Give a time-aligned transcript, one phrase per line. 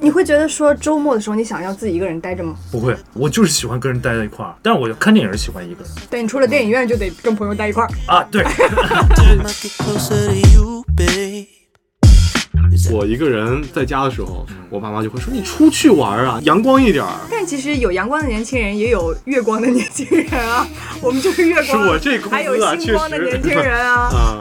[0.00, 2.56] 你.会觉得说周末的时候你想要自己一个人待着吗？
[2.72, 7.88] 不会，我就是喜欢跟人待在一块儿，但是我看电影是喜欢一个人对你出了电影院就得跟朋友待一块儿。
[8.06, 8.24] 啊。
[8.30, 8.44] 对.
[12.92, 17.20] 我一个人在家的时候，我爸妈就会说你出去玩啊，阳光一点儿。
[17.30, 20.66] 但其实有阳光的年轻人，也有月光的年轻人啊。
[21.00, 24.10] 我们就是月光，是我这啊还有星光的年轻人啊。
[24.10, 24.40] 啊，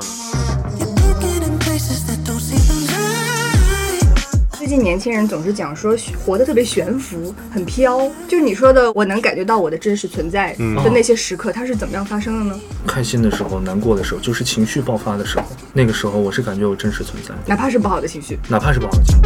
[4.70, 8.08] 近年轻人总是讲说活得特别悬浮，很飘。
[8.28, 12.62] 就是你说的，我能感觉到我的真实存在的那些时刻，它是怎么样发生的呢？
[12.86, 19.22] 开心的时候、难过的时候，就是情绪爆发的时候，那个时候我是感觉我真实存在，哪怕是不好的情绪，哪怕是不好的情绪。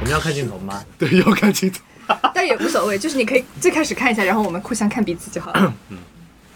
[0.00, 0.82] 我们要看镜头吗？
[0.96, 1.80] 对，要看镜头。
[2.32, 5.74] 但也无所谓，就是你可以最开始看一下，然后我们互相看彼此就好了。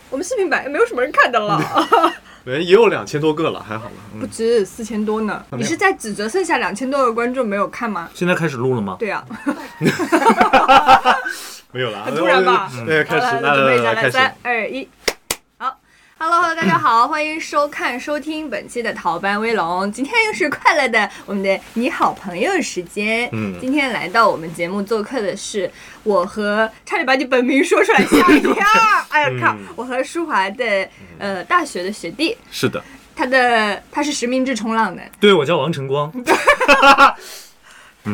[0.09, 2.13] 我们视频版也没有什么人看的了， 人
[2.45, 3.93] 也有两千多个了，还好了。
[4.19, 5.43] 不嗯，止四千多呢。
[5.53, 8.09] 你是在指责剩下两千多个观众没有看吗？
[8.15, 8.97] 现在开始录了吗？
[8.99, 9.25] 对啊，
[11.73, 12.05] 没有了。
[12.05, 14.35] 很突然吧对，开始，好来了，准备一下，来来，三。
[14.43, 15.00] 二一，好。
[16.23, 19.91] Hello，大家好， 欢迎收看、收听本期的逃班威龙。
[19.91, 23.27] 今天又是快乐的我们的你好朋友时间。
[23.33, 25.71] 嗯今天来到我们节目做客的是
[26.03, 28.55] 我和差点把你本名说出来，吓一跳！
[29.09, 29.61] 哎呀靠嗯！
[29.75, 30.87] 我和舒华的
[31.19, 32.85] 呃大学的学弟，是的，
[33.17, 35.01] 他的他是实名制冲浪的。
[35.19, 36.13] 对，我叫王晨光。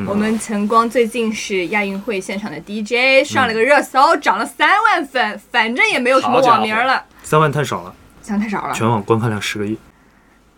[0.06, 8.72] 我们晨光最近是亚运会现场的 DJ，上了个热搜，涨了三万粉，反正也没有什么网名了，三万太少了，三万太少了。
[8.72, 9.76] 全网观看量十个亿。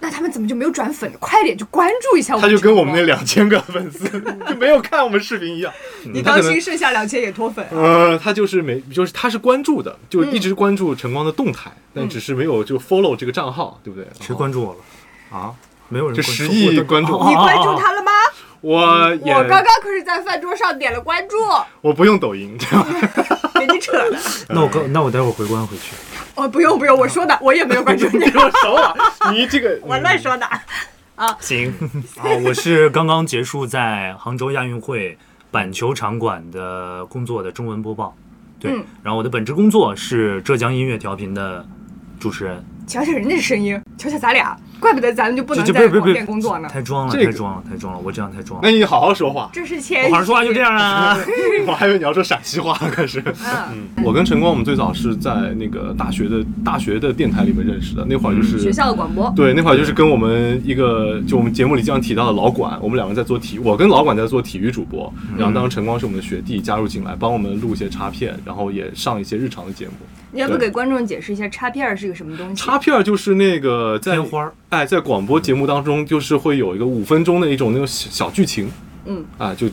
[0.01, 1.11] 那他们怎么就没有转粉？
[1.19, 2.47] 快点就关注一下我们。
[2.49, 4.07] 他就跟我们那，两千个粉丝
[4.47, 5.73] 就没有看我们视频一样。
[6.05, 7.67] 你当心剩下两千也脱粉。
[7.71, 14.07] 呃，他就是没，就是他是关注的，就一直关注晨光的动态，但只是没有就 follow 这个账号，对不对？
[14.21, 15.37] 谁关注我了？
[15.39, 15.55] 啊？
[15.89, 18.13] 没有人这关注十亿关注你关注他了吗？
[18.61, 21.37] 我我刚刚可是在饭桌上点了关注，
[21.81, 22.87] 我不用抖音，这样
[23.81, 24.19] 扯的。
[24.49, 25.95] 那我刚那我待会儿回关回去。
[26.35, 28.95] 哦，不用不用，我说的，我也没有关注你， 我熟了，
[29.33, 30.47] 你这个我乱说的
[31.17, 31.37] 啊。
[31.41, 31.73] 行，
[32.17, 35.19] 啊，我是刚刚结束在杭州亚运会
[35.51, 38.15] 板球场馆的工作的中文播报，
[38.61, 41.67] 对，嗯然后我的本职工作是浙江音乐调频的
[42.21, 46.69] 主持人，瞧瞧人家声音，瞧瞧咱俩，怪不得咱们就不能在广电工作呢。
[46.73, 48.67] 太装了，这个太装了，太装了，我这样太装了。
[48.67, 49.51] 那你好好说话。
[49.53, 51.19] 这是谦好好说话就这样啊。
[51.69, 53.23] 我还以为你要说陕西话呢开始。
[53.71, 59.31] 嗯，我跟晨光，我们最早是在那个大学的大学的电台里面认识的，那会儿就是学校的广播。
[59.37, 69.93] 对，那会儿就是跟我们一个，就我们节目里经常提到的老管，我们两个人在做体，我跟老管在做体育主播，然后当时晨光是我们的学弟，加入进来帮我们录一些插片，然后也上一些日常的节目。
[70.33, 72.63] 你要不给观众解释一下插片儿是个什么东西？
[72.63, 78.71] 插片儿就是那个在花儿哎，在广播节目当中，就是会有一个五分钟的一种那种小小剧情，
[79.07, 79.69] 嗯，啊，就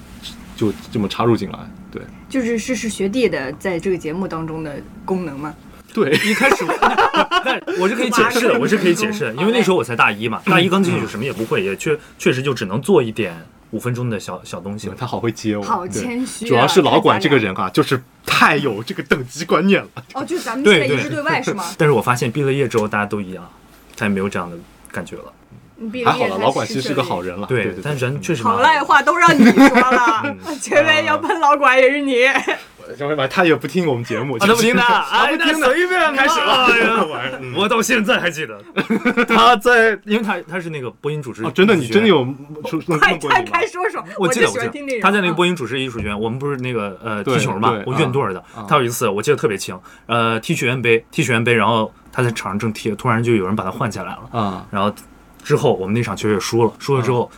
[0.55, 1.59] 就这么插入进来，
[1.91, 2.01] 对。
[2.27, 5.53] 就是是是学弟的在这个节目当中的功能吗？
[5.93, 6.73] 对， 一开始我，
[7.45, 13.33] 但我是可以解释的， 我是可以解释的，因为那时候我才大一嘛，大一刚进去什么也不会，也确确实就只能做一点
[13.71, 14.89] 五分钟的小小东西。
[14.97, 19.89] 他好会接我，好谦虚啊主要是老管这个人啊，就是太有这个等级观念了。
[20.13, 21.63] 哦，就咱们现在一致对外是吗？
[21.77, 23.49] 但是我发现毕了业之后大家都一样，
[23.95, 24.57] 再也没有这样的
[24.91, 25.23] 感觉了。
[25.77, 32.15] 你毕了业还好了，老管其实是个好人了，对，对对但人确实好蛮赖话都让你说了， 前面要喷老管也是你。
[32.97, 35.67] 小妹吧，他也不听我们节目，啊，他 不听的，哎，不听的。
[35.67, 36.69] 随便开始了。
[37.55, 38.59] 我到现在还记得，
[39.27, 42.23] 他在，因为他他是那个播音主持哦，真的，你真的有。
[42.85, 43.51] 快开弄过你吗？
[43.51, 45.01] 开说说，我记得，喜我记得，欢听这种。
[45.01, 48.39] 他在那个播音，主持艺术学院，我们不是那个呃踢球嘛，我院队儿的。
[48.55, 48.65] 啊。
[48.67, 54.93] 他有一次我记得特别清，呃，踢学院杯，踢学院杯，然后他在场上正踢，突然就有人把他换下来了，啊，然后
[55.43, 57.29] 之后我们那场球也输了，输了之后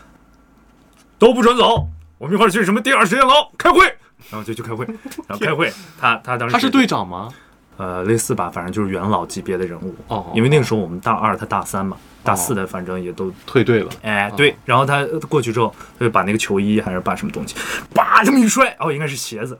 [1.20, 1.88] 都不准走，
[2.18, 3.34] 我们一块儿去什么第二实验楼？
[3.58, 3.82] 开会，
[4.30, 4.86] 然后就去开会，
[5.28, 7.30] 然后开会，他他当时他是队长吗？
[7.78, 9.96] 呃，类似吧，反正就是元老级别的人物。
[10.08, 14.56] 哦因为那个时候我们大二，他大三嘛，大四的反正也都，退队了，哎，对。
[14.66, 17.56] 然后他呃过去之后，他就把那个球衣还是把什么东西，
[17.94, 19.60] 叭这么一摔，哦，应该是鞋子，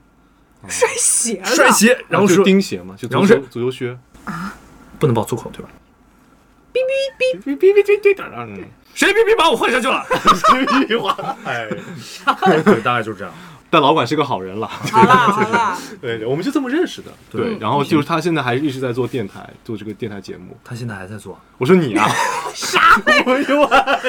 [0.68, 3.98] 摔鞋了，摔鞋，然后是钉鞋嘛，就然后是足球足球靴，
[4.98, 5.70] 不能爆粗口，对吧？
[6.74, 8.66] 哔哔哔哔哔哔，嗯，
[8.96, 10.04] 谁哔哔把我换下去了？
[11.46, 11.68] 哎，
[12.64, 13.32] 对，大概就是这样。
[13.70, 17.58] 但老管是个好人了，好啦 好啦，对，我们就这么认识的，对，嗯。
[17.60, 20.58] 然后就是他现在还一直在做电台，做这个电台节目。
[20.64, 22.08] 他现在还在做，我说你啊，
[22.56, 23.02] 啥？
[23.26, 24.00] 我有啊，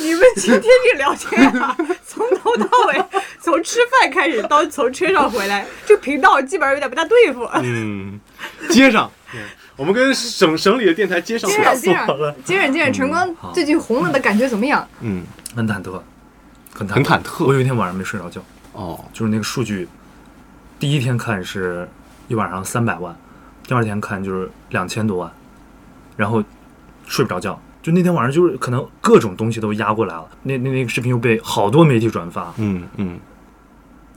[0.00, 1.76] 你们今天这聊天啊，
[2.06, 3.04] 从头到尾，
[3.40, 7.48] 从吃饭开始到从车上回来，这频道基本上有点不大对付。
[7.62, 8.20] 嗯，
[8.70, 9.10] 接上。
[9.76, 11.74] 我们跟省省里的电台接上接了。
[11.74, 14.86] 着接着接着接着，晨光最近红了的感觉怎么样？
[15.00, 15.24] 嗯，
[15.56, 16.00] 很忐忑，
[16.72, 17.44] 很很忐忑。
[17.44, 18.40] 我有一天晚上没睡着觉，
[18.74, 19.88] 哦，就是那个数据，
[20.78, 21.88] 第一天看是
[22.28, 23.16] 一晚上三百万，
[23.66, 25.32] 第二天看就是两千多万，
[26.16, 26.44] 然后
[27.06, 27.58] 睡不着觉。
[27.82, 30.26] 就那天晚上，就是可能各种东西都压过来了。
[30.42, 33.18] 那那那个视频又被好多媒体转发，嗯嗯，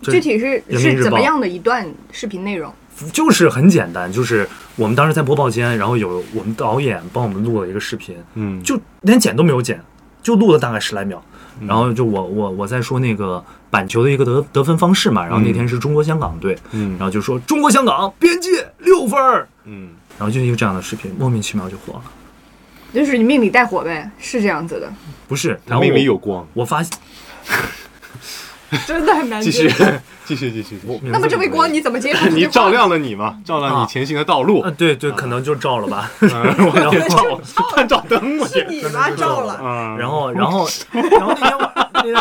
[0.04, 2.74] 具体是是怎么样的一段视频内容？
[3.12, 9.80] 就是很简单，就是我们当时在播报间，然后有我们导演帮我们录了一个视频，嗯，就连剪都没有剪，
[10.24, 11.22] 就录了大概十来秒。
[11.66, 18.50] 然后就我我我在说那个板球的一个得得分方式嘛，然后那天是中国香港队，嗯然后就说中国香港边界
[18.80, 22.04] 六分儿，嗯，然后就一个这样的视频，莫名其妙就火了。
[22.94, 24.92] 就是你命里带火呗，是这样子的，
[25.28, 26.48] 不是，他命里有光。
[26.54, 26.98] 我发现
[28.86, 30.02] 真的很难继续接。
[30.26, 31.00] 继续 继续，继续。
[31.04, 32.28] 那么这位光你怎么接受？
[32.36, 34.62] 你照亮了你嘛，照亮你前行的道路。
[34.62, 34.72] 啊，。
[34.78, 36.12] 对对，可能就照了吧。
[36.22, 37.40] 嗯然后照
[37.76, 39.10] 探照灯，我是你吧？
[39.16, 39.60] 照了。
[39.64, 42.14] 嗯，然后然后然后那天晚那天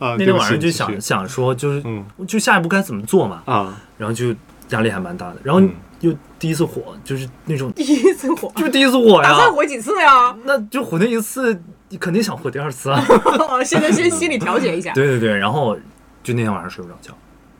[0.00, 2.04] 那天晚上就想想说，就是嗯。
[2.26, 4.34] 就下一步该怎么做嘛，啊，然后就
[4.70, 5.70] 压力还蛮大的，然后嗯。
[6.00, 10.34] 又第一次火，就是那种第一次火，就是第一次火打算，火几次呀？
[10.44, 11.52] 那就火那一次，
[11.90, 13.04] 你肯定想火第二次啊。
[13.62, 14.92] 现在先心理调节一下。
[14.94, 15.76] 对对对，然后
[16.22, 17.12] 就那天晚上睡不着觉，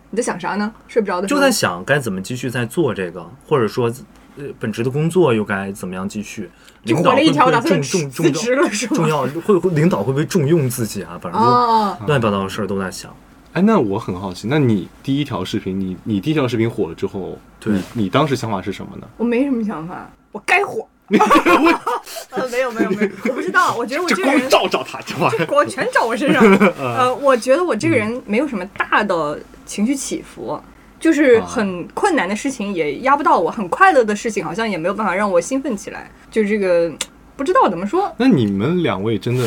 [0.08, 0.72] 你在想啥呢？
[0.88, 3.92] 睡不着的时候就在想该怎么继续再做这个，或者说
[4.36, 6.48] 呃本职的工作又该怎么样继续，
[6.84, 8.92] 就领导会不火了一条，打会算重重辞职重了是吗？
[8.94, 11.18] 重要会会领导会不会重用自己啊？
[11.20, 13.14] 反正就哦，乱七八糟的事儿都在想。
[13.52, 19.06] 哎，那我很好奇，那你第一条视频，你你第一条视频火了之后，对你你当时想法是什么呢？
[19.16, 20.86] 我没什么想法，我该火。
[22.30, 25.66] 呃，没有没有没有，我不知道，我觉得我这个人照照他，这玩意儿。
[25.66, 26.42] 全照我身上。
[26.78, 30.60] 呃，我觉得我这个人没有什么大的情绪起伏，
[31.00, 36.10] 就是很困难的事情也压不到我，很快乐的事情好像也没有办法让我兴奋起来。
[36.30, 36.92] 就这个
[37.36, 39.44] 不知道怎么说，那你们两位真的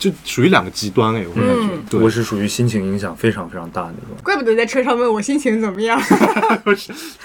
[0.00, 1.52] 就属于两个极端哎，我感觉。
[1.52, 4.16] 嗯对，我是属于心情影响非常非常大的那种。
[4.22, 6.00] 怪不得在车上问我心情怎么样。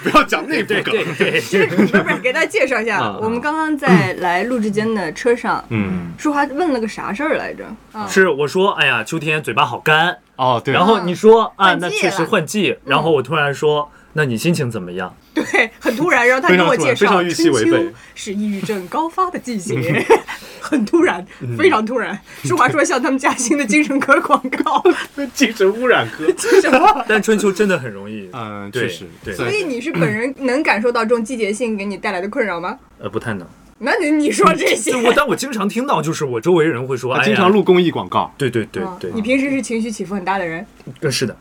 [0.02, 0.92] 不要讲内部梗。
[1.16, 7.64] 对，对对不是不是，给大家介绍一下啊，我们刚刚在来录制间的车上，嗯，舒华问了个啥事儿来着？
[7.92, 15.14] 啊，是我说，哎呀，秋天嘴巴好干，哦对，然后你说啊，那确实换季，然后我突然说，那你心情怎么样？
[15.34, 15.44] 对，
[15.78, 19.76] 很突然，然后他非跟我介绍，常突然非常预期违背春秋是抑郁症高发的季节，
[20.58, 21.24] 很突然，
[21.58, 22.18] 非常突然。
[22.42, 24.82] 舒华说像他们嘉兴的精神科广告，
[25.34, 26.24] 精神污染科。
[27.06, 32.78] 但春秋真的很容易，嗯，确实，对所以你是本人 能感受到这种季节性给你带来的困扰吗？
[32.98, 33.46] 呃，不太能。
[33.78, 38.32] 那你你说这些就，我，但我经常听到，就是我周围人会说，经常录公益广告。
[38.38, 40.66] 对对对啊对，你平时是情绪起伏很大的人，
[41.02, 41.36] 嗯是的，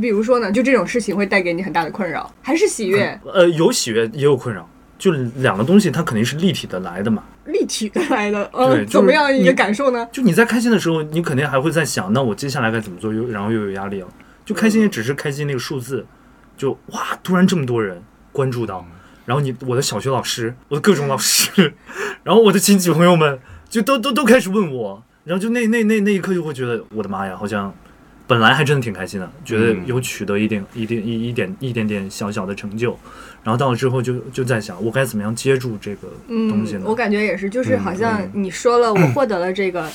[0.00, 7.22] 比如说呢，就这种事情会带给你很大的困扰，还是喜悦、呃，有喜悦也有困扰，就两个东西它肯定是立体的来的嘛。
[7.46, 8.44] 立体的来的？
[8.52, 10.08] 对呃，就是怎么样一个感受呢？
[10.10, 14.08] 就你在开心的时候，你肯定还会在想，那我接下来该怎么做，又然后又有压力了。
[14.44, 16.06] 就开心也只是开心那个数字，
[16.56, 18.02] 就哇，突然这么多人
[18.32, 18.86] 关注到，
[19.24, 21.74] 然后你我的小学老师，我的各种老师，
[22.22, 23.38] 然后我的亲戚朋友们
[23.70, 27.74] 就都都都开始问我，然后就那那那那一刻就会觉得，我的妈呀，好像
[28.26, 32.96] 本来还真的挺开心的，觉得嗯有取得一点一点一一点一点点小小的成就，
[33.42, 39.86] 然后到了之后就就在想，我该怎么样接住这个东西呢？，嗯我感觉也是，就是好像你说了，我获得了这个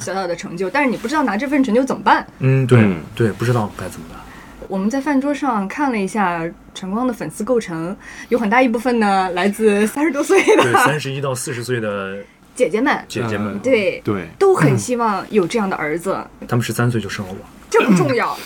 [0.00, 2.26] 小小的成就，但是你不知道拿这份成就怎么办。
[2.40, 4.18] 嗯，对、嗯对，不知道该怎么办。
[4.66, 7.96] 我们在饭桌上看了一下晨光的粉丝构成，
[8.30, 12.18] 有很大一部分呢来自三十多岁对，的三十一到四十岁的
[12.54, 17.59] 姐姐们，姐姐们，嗯对，对，都很希望有这样的儿子，他们十三岁就生了我。
[17.70, 18.36] 这不重要。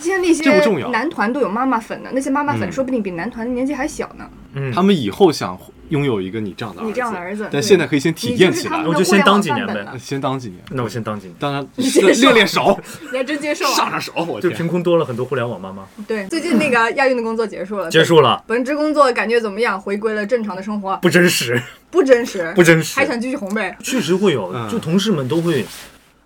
[0.00, 4.24] 现在那这不重要些男团都有妈妈粉的，那些妈妈粉嗯说不定比男团的年纪还小呢。
[4.54, 5.58] 嗯，他们以后想
[5.90, 10.62] 拥有一个你这样的儿子，你这样的儿子但现在可以先体验起来我就先当几年呗先当几年。
[10.70, 12.78] 那我先当几年，当然练练手，
[13.12, 13.74] 你还真接受啊？
[13.74, 15.86] 上上手，我就凭空多了很多互联网妈妈。
[16.08, 19.78] 对，最近那个 亚运的工作结束了，结束了，本职工作感觉怎么样？
[19.78, 23.76] 回归了正常的生活，不真实， 不真实，不真实还想继续红呗？
[23.82, 25.62] 确实会有，嗯就同事们都会，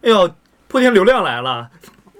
[0.02, 0.30] 哎呦，
[0.68, 1.68] 破天流量来了。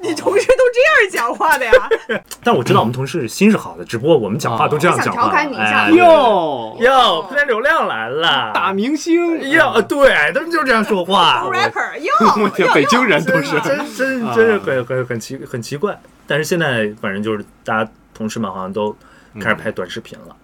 [0.06, 1.72] 你同事都这样讲话的呀？
[2.44, 5.22] 但我知道我们同事心是好的，只不过我们讲话都这样讲话。
[5.22, 11.44] 想调侃你一下哎哟哟，破天流量来了，大明星哟，呃对，他们就这样说话。
[11.52, 15.98] rapper 哟， 我天，北京人都是真真真是很很很奇很奇怪。
[16.26, 18.94] 但是现在反正就是大家同事们好像都
[19.40, 20.36] 开始拍短视频了，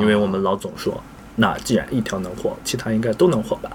[0.00, 1.02] 因为我们老总说，
[1.36, 3.70] 那既然一条能火，其他应该都能火吧？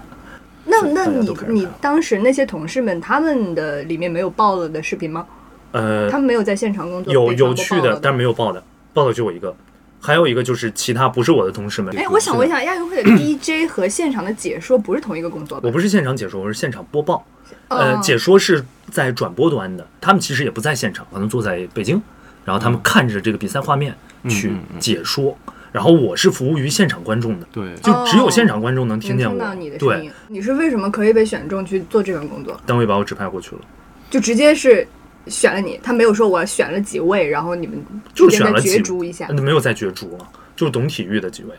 [0.70, 5.26] 那那你你当时那些同事们，他们的里面没有爆了的视频吗？
[5.72, 8.62] 呃他，们没有在现场工作，有有趣的，但是没有爆的，
[8.94, 9.54] 爆的就我一个。
[10.02, 11.94] 还有一个就是其他不是我的同事们。
[11.94, 15.62] 哎，我想问一下，亚运会的 DJ 和现场的解说不是同一个工作吧？
[15.66, 17.22] 我不是现场解说，我是现场播报。
[17.68, 22.00] 哦呃，解说是在转播端的，他们其实也不在现场，可能坐在北京，
[22.46, 23.94] 然后他们看着这个比赛画面
[24.26, 25.36] 去嗯嗯解说。
[25.72, 29.36] 然后我是服务于现场观众的，对，就只有现场观众能听见我。
[29.36, 30.10] 能听到你的声对音，。
[30.28, 32.60] 你是为什么可以被选中去做这份工作？
[32.66, 33.62] 单位把我指派过去了，
[34.10, 34.86] 就直接是
[35.26, 37.80] 选了你，他没有说我选了几位，然后你们
[38.14, 39.26] 就选了角逐一下。
[39.28, 41.50] 呃没有再角逐了，就是懂体育的几位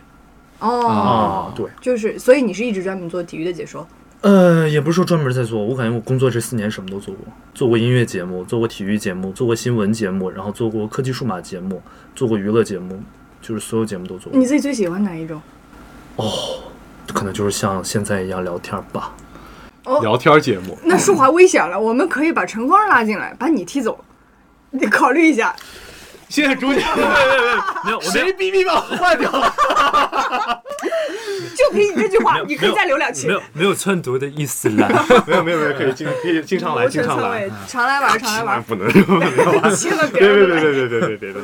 [0.59, 1.65] 哦，啊，对。
[1.79, 3.87] 就是所以你是一直专门做体育的解说。
[4.21, 7.25] 呃，也不是说专门在做，我感觉我工作这四年什么都做过，
[7.55, 11.81] 做过音乐节目，做过体育节目，做过新闻节目，然后做过科技数码节目，
[12.13, 13.01] 做过娱乐节目，
[13.41, 14.45] 就是所有节目都做过你。
[14.45, 15.41] 自己最喜欢哪一种？
[16.17, 16.29] 哦
[17.13, 19.13] 可能就是像现在一样聊天吧。
[19.83, 23.99] 哦聊天节目，那淑华危险了，我们可以把陈光拉进来，把你踢走。
[24.69, 25.55] 你考虑一下，
[26.29, 26.79] 谢谢主角
[27.83, 30.61] 没有，我谁逼逼把我换掉了？
[31.55, 33.33] 就凭你这句话，你可以再留两期没。
[33.33, 34.87] 有没有篡夺的意思啦。
[35.27, 40.71] 没有没有没有，可以经可以经常来，经常来常来玩，常来玩， 不能说，千万别别别别。
[40.71, 41.41] 别别别别！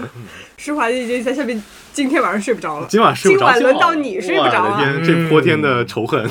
[0.57, 1.61] 舒华已经在下面，
[1.93, 2.87] 今天晚上睡不着了。
[2.89, 5.01] 今晚睡不着，今晚轮到你睡不着了。
[5.05, 6.23] 这泼天的仇恨！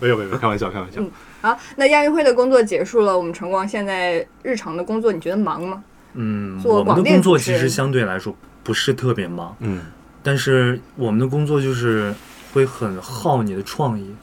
[0.00, 1.00] 没有没有，开玩笑开玩笑。
[1.40, 5.82] 好，那亚运会的工作结束了，我们晨光现在日常的工作，你觉得忙吗？
[6.14, 9.80] 嗯，做广我们的工作其实相对来说不是特别忙，嗯，
[10.22, 12.14] 但是我们的工作就是
[12.52, 14.14] 会很耗你的创意，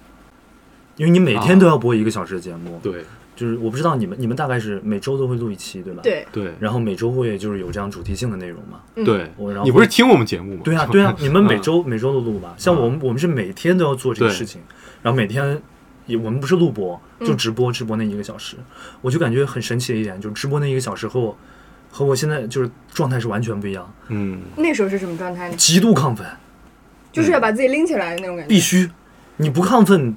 [0.96, 2.80] 因为你每天都要播一个小时的节目。
[2.84, 3.04] 对
[3.36, 6.02] 就是我不知道你们你们大概是每周都会录一期对吧？。
[6.02, 8.80] 对，对然后每周会就是有这样主题性的内容嘛？
[8.96, 10.62] 嗯对我然后，你不是听我们节目吗？
[10.64, 12.56] 对啊，对啊， 你们每嗯周、每周都录吧？
[12.58, 14.60] 像我们我们是每天都要做这个事情，
[15.04, 15.62] 然后每天
[16.08, 18.56] 也我们不是录播，就直播，直播那一个小时，
[19.02, 21.38] 我就感觉很神奇的一点，就是直播那一个小时和我
[21.92, 25.56] 和我现在就是状态是完全不一样，嗯，那时候是什么状态呢？
[25.56, 26.26] 极度亢奋，
[27.12, 28.50] 就是要把自己拎起来的那种感觉。
[28.50, 28.90] 必须，
[29.38, 30.16] 你不亢奋，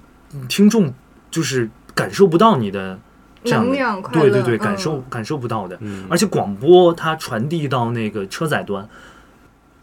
[0.49, 0.93] 听众
[1.31, 2.99] 就是感受不到你的
[3.45, 5.79] 这样的能量快乐对对对，嗯感受、感受不到的。
[5.81, 8.87] 嗯而且广播它传递到那个车载端，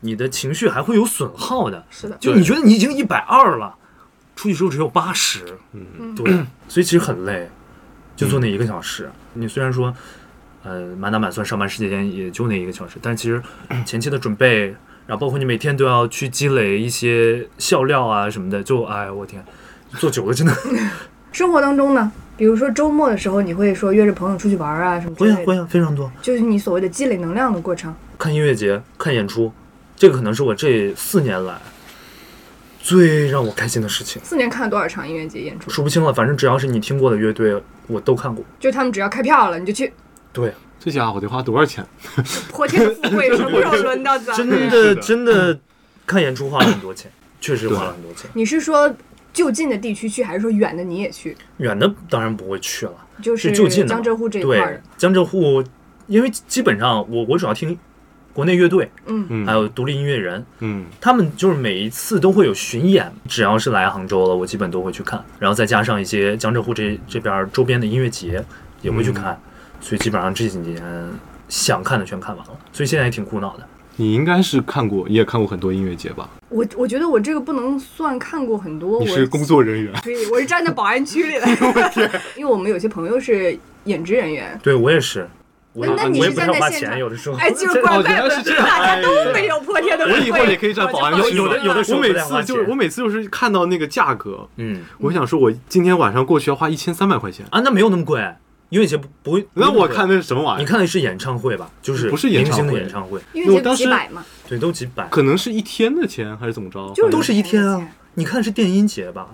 [0.02, 1.84] 你的情绪还会有损耗的。
[1.90, 3.76] 是的，就你觉得你已经一百二了，
[4.36, 6.32] 出去之后只有八十，嗯对，
[6.68, 7.50] 所以其实很累，
[8.16, 9.10] 就做那一个小时。
[9.34, 9.94] 你虽然说，
[10.68, 13.42] 呃，满打满算上班时间也就那一个小时，但其实
[13.86, 19.42] 前期的准备，然后包括你每天都要去积累一些笑料啊什么的，就哎我天，
[19.94, 20.54] 做久了真的
[21.32, 26.12] 生活当中呢，比如说周末的时候，你会说约着朋友出去玩啊什么之类的，会啊会啊非常多。
[26.22, 27.96] 就是你所谓的积累能量的过程。
[28.18, 29.54] 看音乐节、看演出，
[29.96, 31.56] 这个可能是我这四年来
[32.82, 34.22] 最让我开心的事情。
[34.26, 35.70] 四年看了多少场音乐节演出？
[35.70, 38.44] 数不清了，反正只要是你听过的乐队，我都看过。
[38.60, 39.94] 就他们只要开票了，你就去
[40.34, 41.86] 对，这家伙得花多少钱？
[42.50, 44.70] 破天富贵， 什么时候轮到咱真们？
[44.70, 44.96] 的。
[44.96, 45.60] 真的
[46.06, 48.30] 看演出花了很多钱， 确实花了很多钱。
[48.34, 48.94] 你是说
[49.34, 51.36] 就近的地区去，还是说远的你也去？
[51.58, 55.64] 远的当然不会去了，就是就近的江浙沪这一块儿，江浙沪，
[56.08, 57.78] 因为基本上我我主要听
[58.34, 60.86] 国内乐队，嗯，嗯，还有独立音乐人，嗯。
[61.02, 68.44] 他们就是每一次都会有巡演，只要是来杭州了，我基本都会去看，然后再加上一些江浙沪这这边周边的音乐节
[68.82, 69.40] 也会去看，
[69.80, 70.82] 所以基本上这几年
[71.48, 73.68] 想看的全看完了，所以现在也挺苦恼的。
[74.00, 76.30] 你应该是看过，你也看过很多音乐节吧？
[76.50, 81.48] 我我觉得我这个不能算看过很多，我你是工作人员， 对，我是站在保安区里的。
[82.38, 85.28] 因为我们有些朋友是演职人员，对我也是，
[85.74, 87.38] 我那那你是我也不太花站在现场钱，有的时候。
[87.38, 90.20] 哎，就是怪哦怪的，大家都没有破天的富贵。
[90.20, 97.46] 我以后也可以站保安区有的有的时候我每次就是我每次就是看到那个价格，嗯我想说，我今天晚上过去要花一千三百块钱。
[97.50, 98.24] 啊，那没有那么贵，
[98.70, 99.42] 音乐节不不会。
[99.42, 100.60] 不会那我看那是什么玩意儿？
[100.60, 101.70] 你看的是演唱会吧？
[101.82, 106.92] 就是不是演明星的演唱会，因为我当时几百嘛，对，都几百，可能是一天的钱还是怎么着？
[106.94, 107.88] 就是都是一天啊。
[108.16, 109.28] 你看的是电音节吧？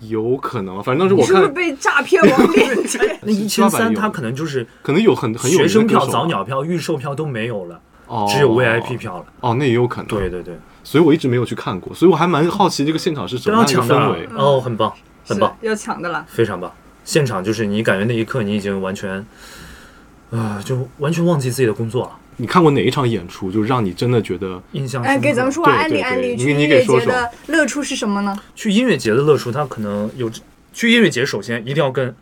[0.00, 3.18] 有可能，反正当时我看是不是被诈骗网链接？
[3.22, 9.24] 那一千三，他可能就是可能有很很有学生票、早鸟票、预售票都没有了，哦只有 VIP 票了。
[9.40, 10.06] 哦，那也有可能。
[10.08, 14.28] 对，对对，所以我一直没有去看过，所以我还蛮好奇这个现场是什么样的啊氛围。
[14.36, 14.92] 哦，很棒，
[15.26, 16.26] 很棒，要抢的了。
[16.28, 16.70] 非常棒。
[17.04, 19.24] 现场就是你感觉那一刻你已经完全，
[20.30, 25.20] 啊，就完全忘记自己的工作了，你看过哪一场演出，就让你真的觉得哎，印象深刻。
[25.20, 27.12] 给咱们说话对安利对对你安利去音你给说说。
[27.12, 28.36] 乐节的乐处是什么呢？
[28.54, 30.30] 去音乐节的乐处，它可能有
[30.72, 32.14] 去音乐节，首先一定要跟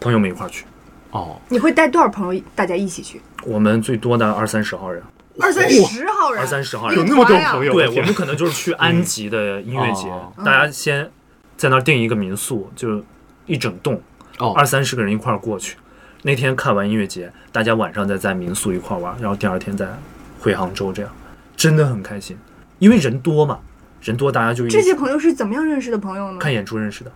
[0.00, 0.64] 朋友们一块儿去。
[1.10, 3.20] 哦，你会带多少朋友大家一起去？
[3.44, 5.02] 我们最多的二三十号人，
[5.38, 6.96] 二三十号人，二三十号人。
[6.96, 11.10] 有那么多朋友，对，我们可能就是去安吉的音乐节，哦大家先
[11.56, 13.02] 在那儿订一个民宿，就
[13.46, 14.00] 一整栋，
[14.40, 15.76] 哦二三十个人一块儿过去。
[16.22, 19.88] 那天看完音乐节，大家晚上再在民宿一块儿玩，然后第二天再
[20.40, 21.10] 回杭州，这样
[21.56, 22.36] 真的很开心。
[22.78, 23.58] 因为人多嘛，
[24.02, 26.38] 人多大家就一起这些朋友是怎么样认识的朋友呢？
[26.38, 27.10] 看演出认识的，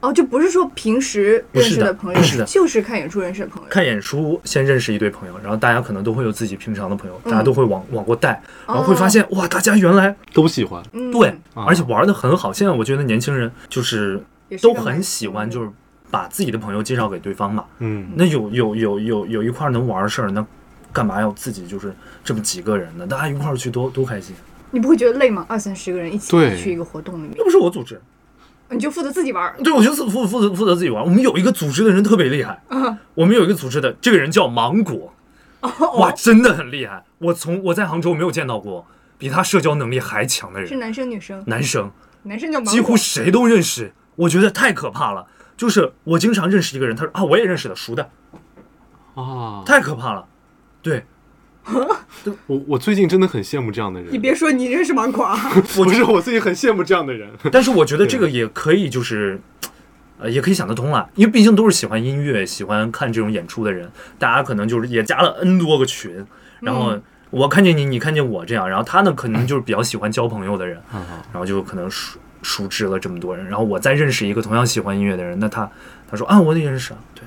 [0.00, 3.68] 哦，就不是说平时认识的朋友，是的就是看演出认识的朋友。
[3.68, 10.82] 看演出先认识一堆朋友，然后大家可能都会有自己平常的朋友，嗯大家都会往往过带，然后会发现哇，大家原来都喜欢。
[10.92, 12.50] 嗯对，啊而且玩的很好。
[12.52, 14.22] 现在我觉得年轻人就是
[14.62, 15.70] 都很喜欢，就是
[16.10, 17.64] 把自己的朋友介绍给对方嘛。
[17.78, 20.44] 嗯，那有有有有有一块能玩的事儿，那
[20.92, 23.06] 干嘛要自己就是这么几个人呢？
[23.06, 24.34] 大家一块儿去多多开心。
[24.70, 25.46] 你不会觉得累吗？
[25.48, 28.00] 二三十个人一起去一个活动里面又，不是我组织，
[28.68, 29.54] 你就负责自己玩。
[29.62, 31.02] 对我就负负负责负责自己玩。
[31.02, 32.60] 我们有一个组织的人特别厉害，
[33.14, 35.12] 我们有一个组织的这个人叫芒果，
[35.98, 37.02] 哇，真的很厉害。
[37.18, 38.86] 我从我在杭州没有见到过
[39.16, 41.42] 比他社交能力还强的人，是男生女生？
[41.46, 41.90] 男生。
[42.24, 45.26] 男生叫芒果几乎谁都认识，我觉得太可怕了。
[45.58, 48.08] 就是我经常认识一个人，他说啊，我也认识的，熟的，
[49.14, 50.24] 啊，太可怕了。
[50.80, 51.04] 对，
[52.46, 54.10] 我我最近真的很羡慕这样的人。
[54.12, 55.36] 你别说你认识芒果啊，
[55.74, 57.28] 不是，我最近很羡慕这样的人。
[57.50, 59.40] 但是我觉得这个也可以，就是，
[60.18, 66.24] 呃，也可以想得通了，因为毕竟都是喜欢音乐、喜欢看这种演出的人，大家可能就是也加了 N 多个群，
[66.60, 66.96] 然后
[67.30, 70.80] 我看见你，你看见我这样，然后他呢可能 就是比较喜欢交朋友的人，
[71.32, 75.70] 然后就可能熟熟知了这么多人，然后我再认识一个同样喜欢音乐的人，那他
[76.10, 77.22] 他说啊，我也认识啊，对。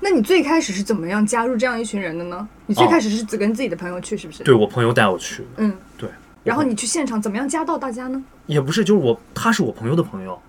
[0.00, 2.48] 那你最开始是怎么样加入这样一群人的呢？
[2.64, 4.42] 你最开始是只跟自己的朋友去，是不是？
[4.42, 5.76] 对我朋友带我去，嗯。
[5.98, 6.08] 对。
[6.42, 8.24] 然后你去现场怎么样加到大家呢？
[8.46, 10.40] 也不是，就是我，他是我朋友的朋友，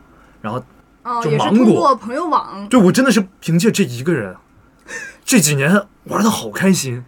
[0.42, 0.63] 然后
[1.03, 2.65] 哦，也是通过朋友网。
[2.70, 4.36] 对我真的是凭借这一个人，
[5.25, 7.03] 这几年玩的好开心，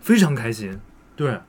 [0.00, 0.78] 非常开心。
[1.14, 1.40] 对，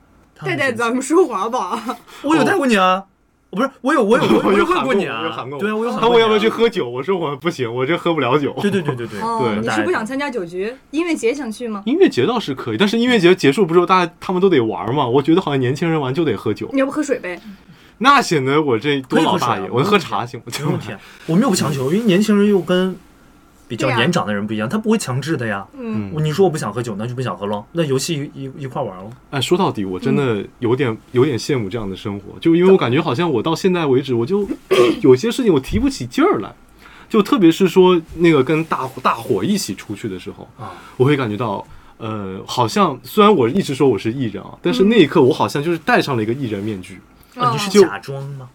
[0.42, 1.98] 带带咱们说话吧。
[2.22, 3.04] 我有带过你啊，
[3.50, 5.58] 不是，我有，我有，我我有有喊过，你啊，喊过。
[5.58, 6.08] 对啊，我有喊他。
[6.08, 6.48] 问要不要去？
[6.50, 8.54] 喝酒，我说我不行，我这喝不了酒。
[8.60, 10.74] 对对对对对，你是不想参加酒局？
[10.90, 11.82] 音乐节想去吗？
[11.86, 15.06] 音乐节倒是可以，但是音乐节结束不之后，大家他们都得玩嘛。
[15.06, 17.40] 我觉得好像年轻人玩就得喝酒，你要不喝水呗？
[17.98, 19.68] 那显得我这多老大爷。
[19.70, 20.46] 我喝茶行吗？
[20.60, 21.00] 没问题啊。
[21.26, 22.94] 我没有强求，因为年轻人又跟
[23.68, 25.64] 比较年长的人不一样，他不会强制的呀。
[25.78, 27.64] 嗯，你说我不想喝酒，那就不想喝喽。
[27.72, 29.10] 那游戏一一一块玩喽。
[29.30, 34.48] 哎，说到底，我真的有点有点羡慕这样的生活，就因为我感觉好像我到现在为止，我就
[35.02, 36.52] 有些事情我提不起劲儿来，
[37.08, 41.64] 就特别是说那个跟大大伙一起出去的时候啊，我会感觉到。
[42.00, 47.00] 呃，好像虽然我一直说我是艺人啊，但是那一刻我好像就是戴上了一个艺人面具，
[47.34, 48.48] 啊，你是哦假装吗？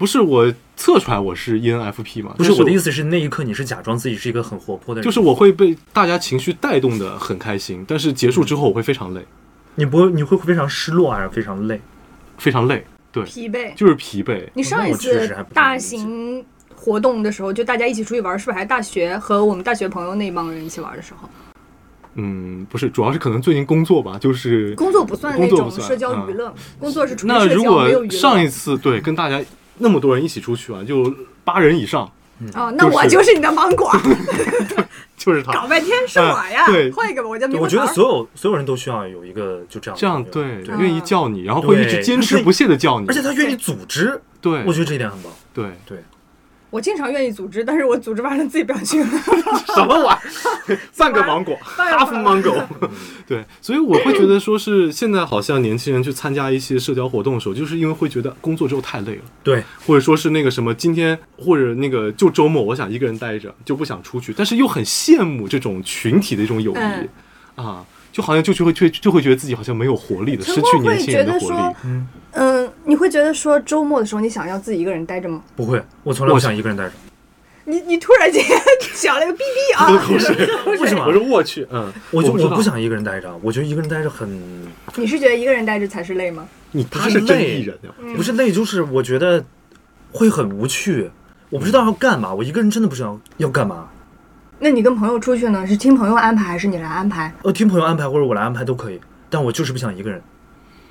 [0.00, 2.34] 不是我测出来我是 E ENFP 嘛？
[2.38, 9.22] 不是我的意思，是那一刻你是假装自己是一个很活泼的人，就是我会被大家情绪带动的很开心，但是结束之后我会非常累，
[9.74, 11.78] 你不会你会非常失落还是非常累？
[12.38, 12.82] 非常累，
[13.12, 13.74] 对，疲惫。
[13.74, 14.48] 就是疲惫。
[14.54, 16.42] 你上一次大型
[16.74, 21.28] 活动的时候，就大家一起出去玩，是不是还是大学和我们大学朋友那帮人一起玩的时候？
[22.14, 28.10] 嗯，不是，主要是可能最近工作吧，就是工作不算那种社交娱乐，工作是纯那如社交，没有娱乐。
[28.10, 29.38] 果上一次对跟大家
[29.80, 31.12] 那么多人一起出去玩，就
[31.42, 32.10] 八人以上，
[32.54, 33.90] 哦，那我就是你的芒果，
[35.16, 35.52] 就是他。
[35.56, 36.90] 搞半天是我呀哎对。
[36.92, 37.86] 换一个吧，我叫，我觉得。
[37.92, 44.62] 所有所有人都需要有一个就这样这样对，愿意叫你，然后会一直坚持不懈的叫你，而且他愿意组织，对。
[44.64, 45.32] 我觉得这一点很棒。
[45.52, 45.64] 对。
[45.86, 45.98] 对，
[46.70, 49.08] 我经常愿意组织，但是我组织完了自己不想去了。
[49.74, 50.78] 什么玩意儿？
[50.96, 52.64] 半个芒果，哈夫芒果。
[53.26, 67.08] 对，所以我会觉得说是现在好像年轻人去参加一些社交活动的时候，就是因为会觉得工作之后太累了，对，或者说是那个什么今天或者那个就周末我想一个人待着，就不想出去，但是又很羡慕这种群体的一种友谊、嗯
[67.56, 71.74] 啊，就好像就就会就就会觉得自己好像没有活力的，失去年轻人的活力。
[72.32, 75.42] 嗯，你会觉得说周末的时候你想要自己一个人待着吗？
[75.56, 76.92] 不会，我从来不想一个人待着。
[77.64, 78.42] 你你突然间
[78.94, 79.44] 想了个 BB
[79.76, 79.86] 啊！
[80.66, 81.12] 为什么我？
[81.12, 84.28] 说我去，嗯，我就我不想一个人待着，我觉得一个人待着很
[84.96, 86.48] 你是觉得一个人待着才是累吗？
[86.72, 87.78] 你他是真累艺人
[88.16, 89.44] 不是累，就是我觉得
[90.10, 91.10] 会很无趣，
[91.50, 93.89] 我不知道要干嘛，我一个人真的不知道要干嘛。
[94.60, 95.66] 那你跟朋友出去呢？
[95.66, 97.32] 是听朋友安排还是你来安排？
[97.42, 100.20] 呃，听朋友安排或者我来安排都可以，但我就是不想一个人。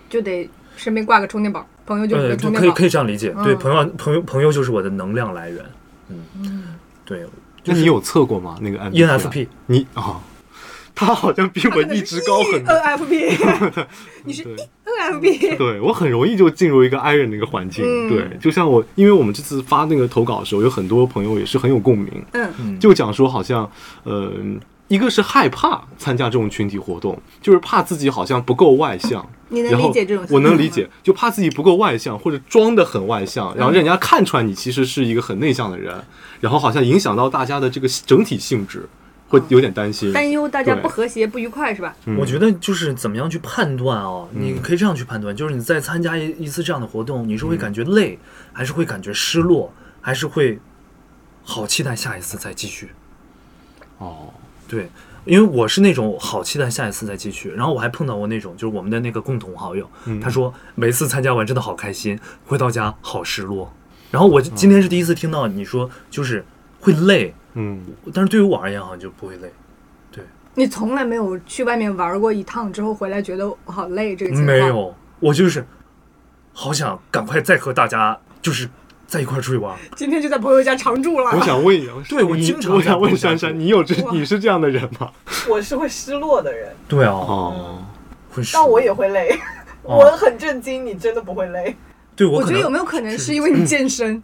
[0.10, 2.66] 就得身边挂个充电宝，朋友就是你呃，的充电宝。
[2.68, 5.64] 就可以可以这样理解，对，嗯朋友朋友朋友就是我的能量来源。
[6.10, 6.64] 嗯，
[7.06, 7.22] 对，
[7.64, 8.58] 就是那你有测过吗？
[8.60, 10.20] 那个 ENFP 你啊，
[11.00, 12.74] 他好像比我一直高很多。
[12.76, 13.86] NFP，
[14.26, 17.86] 你是对 NFP， 对我很容易就进入一个 i 人的一个环境。
[17.86, 23.70] 嗯对，就像我，因为我们这次发那个投稿的时候，有很多朋友也是很有共鸣，嗯嗯就讲说好像
[24.04, 24.30] 呃，
[24.90, 29.26] 一个是害怕参加这种群体活动，就是怕自己好像不够外向。
[29.52, 30.26] 你能然后理解这种？
[30.30, 35.96] 我能理解，，就怕自己不够外向，或者装的很外向，然后让人家看出来你其实是一个很内向的人，
[36.42, 38.88] 然后好像影响到大家的这个整体性质，
[39.30, 40.12] 会有点担心。
[40.12, 41.96] 担忧大家不和谐、不愉快是吧？
[42.06, 48.20] 嗯我觉得就是怎么样去判断哦，嗯你可以这样去判断，就是你在参加一一次这样的活动，你是会感觉累，
[48.52, 50.60] 还是会感觉失落，还是会
[51.44, 52.90] 好期待下一次再继续？
[54.00, 54.34] 哦，
[54.68, 54.90] 对，
[55.26, 63.72] 因为我是那种好期待下一次再继续，然后我还碰到过那种就是我们的那个共同好友，嗯他说每次参加完真的好开心，回到家好失落。
[64.12, 66.44] 然后我今天是第一次听到你说就是
[66.80, 67.84] 会累，嗯，
[68.14, 69.52] 但是对于我而言好像就不会累，
[70.12, 70.24] 对
[70.56, 74.58] 你从来没有去外面玩过一趟之后回来觉得我好累这个情况？
[74.58, 74.60] 没。
[74.68, 75.66] 有，我就是
[76.54, 78.70] 好想赶快再和大家就是
[79.08, 79.78] 在一块儿出去玩。
[79.96, 81.32] 今天就在朋友家常住了。
[81.36, 85.12] 我想问一下，对我经常我想问在珊珊，你有这你是这样的人吗？
[85.50, 87.84] 我是会失落的人，对啊，哦，
[88.32, 89.30] 会失落但我也会累。
[89.84, 91.76] 哦我很震惊，你真的不会累？
[92.16, 94.22] 对我我觉得有没有可能是因为你健身？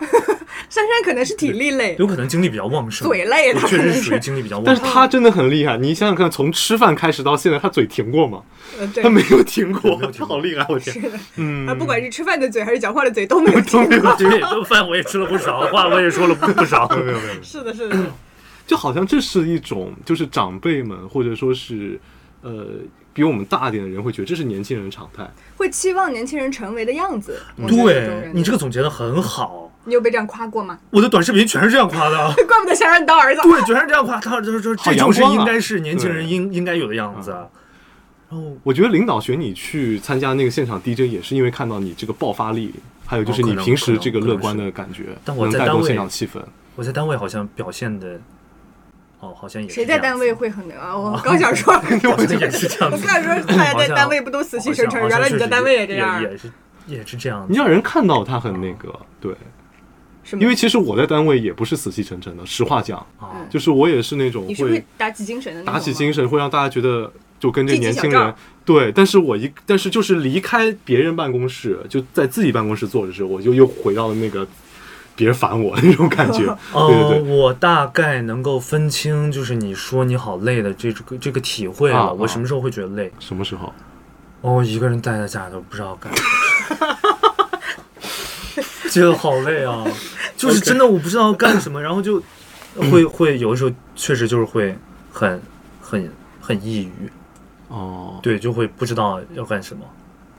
[0.68, 4.92] 珊珊可能是体力累，有可能精力比较旺盛，嘴累我了，确实是属于精力比较旺盛但是盛。
[4.92, 8.42] 他真的很厉害，你想想看，从吃饭开始到现在，他嘴停过吗？
[8.78, 10.94] 呃对他，没有停过他好厉害，我天，
[11.36, 14.14] 嗯啊，不管是吃饭的嘴还是讲话的嘴 都没有停过。
[14.16, 16.88] 对，这饭我也吃了不少，话我也说了不不少。
[16.88, 17.96] 没有没有没有，是的，是的，
[18.66, 21.98] 就好像这是一种，就是长辈们或者说是
[22.42, 22.66] 呃
[23.12, 25.26] 比我们大一点的人会觉得这是年轻人常态。
[25.56, 27.40] 会期望年轻人成为的样子。
[27.68, 30.78] 对你这个总结的很好，你有被这样夸过吗？
[30.90, 32.34] 我的短视频全是这样夸的。
[32.46, 33.40] 怪不得想让你当儿子。
[33.42, 37.30] 对，全是这样夸，他就是说好这就是应该是年轻人对应应该有的样子。
[38.28, 42.74] 然后我觉得领导选你去参加那个现场 DJ，也是因为看到你这个爆发力，
[43.06, 46.40] 还有就是你平时这个乐观的感觉，但我能带动在单位现场气氛。
[46.74, 48.20] 我在单位好像表现的，
[49.20, 50.92] 哦，好像也是谁在单位会很啊？
[50.98, 53.06] 我刚想说， 好像也是这样我子。
[53.06, 55.00] 刚想说，大家在单位不都死气沉沉？
[55.08, 56.50] 原来你在单位也这样也，是
[56.86, 57.46] 也是这样。
[57.48, 59.32] 你让人看到他很那个，对，
[60.28, 68.34] 是吗因为其实我在单位也不是死气沉沉的，实话讲，啊，就是我也是那种会打起精神的打起精神，会让大家觉得就跟这年轻人
[68.64, 68.90] 对。
[68.90, 74.44] 但是我一但是就是离开别人办公室，就在自己办公室坐着时候，我就又回到了那个
[75.14, 76.44] 别人烦我的那种感觉。
[76.74, 81.98] 哦，对对对，我大概能够分清，就是你说你好累的这个这个体会了。
[81.98, 83.12] 啊我什么时候会觉得累？
[83.20, 83.72] 什么时候？
[84.40, 86.12] 哦，一个人待在家都不知道干
[88.90, 89.84] 觉得好累啊！
[90.36, 92.22] 就是真的我不知道干什么，然后就
[92.90, 94.76] 会会有的时候确实就是会
[95.10, 95.40] 很
[95.80, 97.10] 很很抑郁，
[97.68, 99.84] 哦，对，就会不知道要干什么，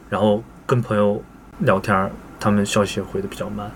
[0.10, 1.22] 然后跟朋友
[1.60, 3.72] 聊天，他们消息回的比较慢。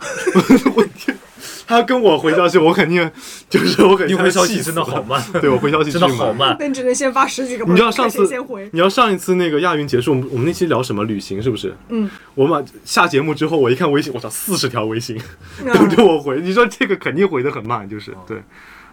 [1.66, 3.08] 他跟我回消息，我肯定
[3.48, 6.56] 就是我肯定你回消息真的好慢，对我回消息真的好慢。
[6.58, 8.68] 那你只能先发十几个，你知道上次先回？
[8.72, 11.72] 你要上一次那个亚运结束，我们我们那期聊什么旅行是不是？
[11.90, 15.16] 嗯，我们下节目之后，我一看微信，我操，四十条微信。
[15.64, 16.40] 嗯等着我回。
[16.40, 18.12] 你说这个肯定回的很慢，就是。
[18.26, 18.42] 对，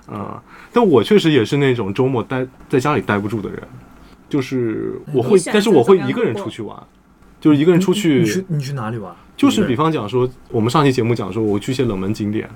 [0.06, 0.40] 啊、
[0.72, 3.60] 但我确实也是那种周末待在家里待不住的人，
[4.30, 6.78] 就是我会但是我会一个人出去玩，
[7.42, 9.12] 就是一个人出你去去，你去哪里玩？
[9.38, 12.50] 就是比方讲说，我们上期节目讲说，我去一些冷门景点，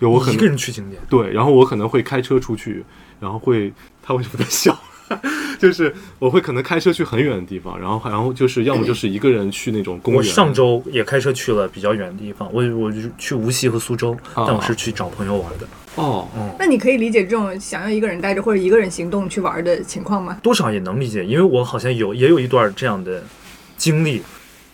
[0.00, 2.82] 就我可一个人去景点，对，然后我可能会开车出去，
[3.20, 4.76] 然后会他为什么在笑？
[5.60, 10.18] 就是我会可能开车去很远的地方，然后然后就是要么就是一个人去那种公园。
[10.18, 15.66] 我上周也开车去了比较远的地方，我我就去无锡和苏州，哦但我是去找朋友玩的。
[15.96, 20.38] 哦，嗯那你可以理解这种想要一个人待着或者一个人行动去玩的情况吗？
[20.42, 23.22] 多少也能理解，因为我好像有也有一段这样的
[23.76, 24.22] 经历，你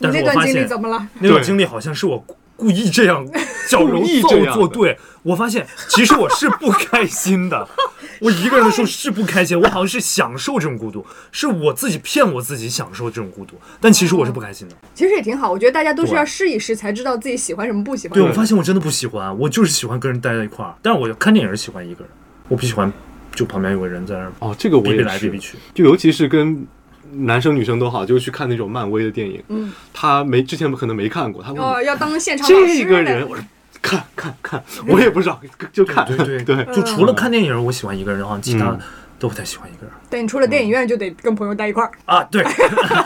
[0.01, 1.09] 但是那段经历我发现怎么了？
[1.21, 2.25] 那段经历好像是我
[2.57, 3.27] 故意这样
[3.69, 7.69] 矫揉故意这造作，对我发现其实我是不开心的，
[8.21, 14.75] 我一个人的时候是不开心，我好像是享受这种孤独，是我自己骗我自己享受这种孤独，但其实我是不开心的。
[14.95, 18.31] 其实也挺好，我觉得大家都是要试一试才知道自己喜欢什么不喜欢对，什么。
[18.31, 22.11] 我发现我真的不喜欢，我就是喜欢跟人待在一块儿，但是我看电影喜欢一个人，
[22.49, 22.93] 我不喜欢
[23.35, 25.57] 就旁边有个人在那儿哦，这个我也是来逼逼，去。
[25.75, 26.67] 就尤其是跟
[27.12, 33.44] 男生女生都好，就去看那种漫威的电影，嗯，他没之前可能没看过，他问哦，我要当现场这个人，我说
[33.81, 35.40] 看看看，我也不知道，
[35.73, 38.81] 就看，对对对，就除了看电影我喜欢一个人，然后其他嗯
[39.19, 39.93] 都不太喜欢一个人。
[40.11, 42.23] 等你出了电影院就得跟朋友待一块儿，啊。
[42.25, 42.45] 对，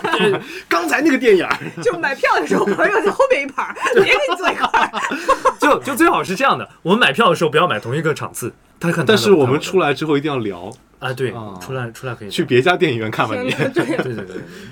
[0.68, 4.90] 刚才那个电影儿，就买票的时候朋友在后面一排儿，别跟你坐一块儿。
[5.60, 9.04] 就就最好是这样的，我们买票的时候不要买同一个场次，他看。
[9.06, 12.30] 但是我们出来之后一定要聊，啊，对啊，出来出来可以。
[12.30, 13.50] 去别家电影院看吧你。
[13.72, 13.84] 对。
[13.96, 14.26] 对对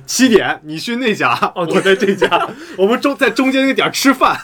[0.07, 4.37] 七点你去那家，哦我在这家，我们中在中间那个点儿吃饭，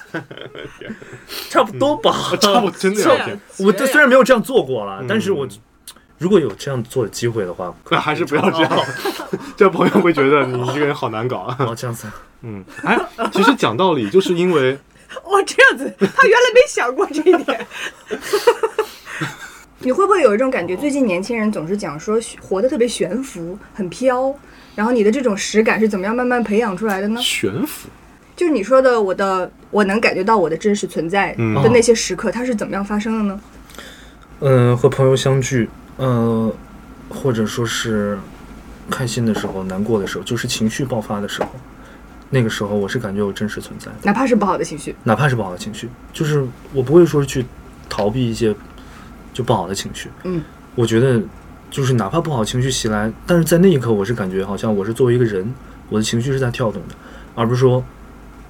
[1.51, 2.13] 差不多吧。
[2.41, 5.07] 差不多真的我这虽然没有这样做过了，嗯。
[5.09, 5.47] 但是我
[6.19, 8.79] 如果有这样做的机会的话，那 还是不要这样，
[9.57, 11.57] 这朋友会觉得你这个人好难搞啊。
[11.67, 12.07] 哦，这样子，
[12.43, 12.99] 嗯，哎，
[13.33, 14.73] 其实讲道理，就是因为
[15.25, 17.67] 哦，这样子，他原来没想过这一点。
[19.79, 20.75] 你会不会有一种感觉？
[20.77, 24.35] 最近年轻人总是讲说活得特别悬浮，很飘。
[24.75, 27.21] 然后你的这种实感是怎么样慢慢培养出来的呢？
[27.23, 27.89] 悬浮，
[28.35, 33.41] 就是你说的我的，我能感觉到我的真实存在嗯的那些时刻，它是怎么样发生的呢？
[34.41, 36.53] 嗯、和朋友相聚，呃，
[37.09, 38.19] 或者说是
[38.91, 41.49] 开心的时候、难过的时候，就是情绪爆发的时候，
[42.31, 47.45] 那个时候我是感觉我真实存在的，哪怕是不好的情绪，哪怕是不好的情绪，就是我不会说去
[47.89, 48.55] 逃避一些
[49.33, 50.11] 就不好的情绪。
[50.25, 50.43] 嗯，
[50.75, 51.23] 我觉得
[51.71, 55.53] 就是哪怕不好情绪袭来，但是在那一刻，我是感觉好像我是作为一个人，
[55.89, 56.95] 我的情绪是在跳动的，
[57.35, 57.83] 而不是说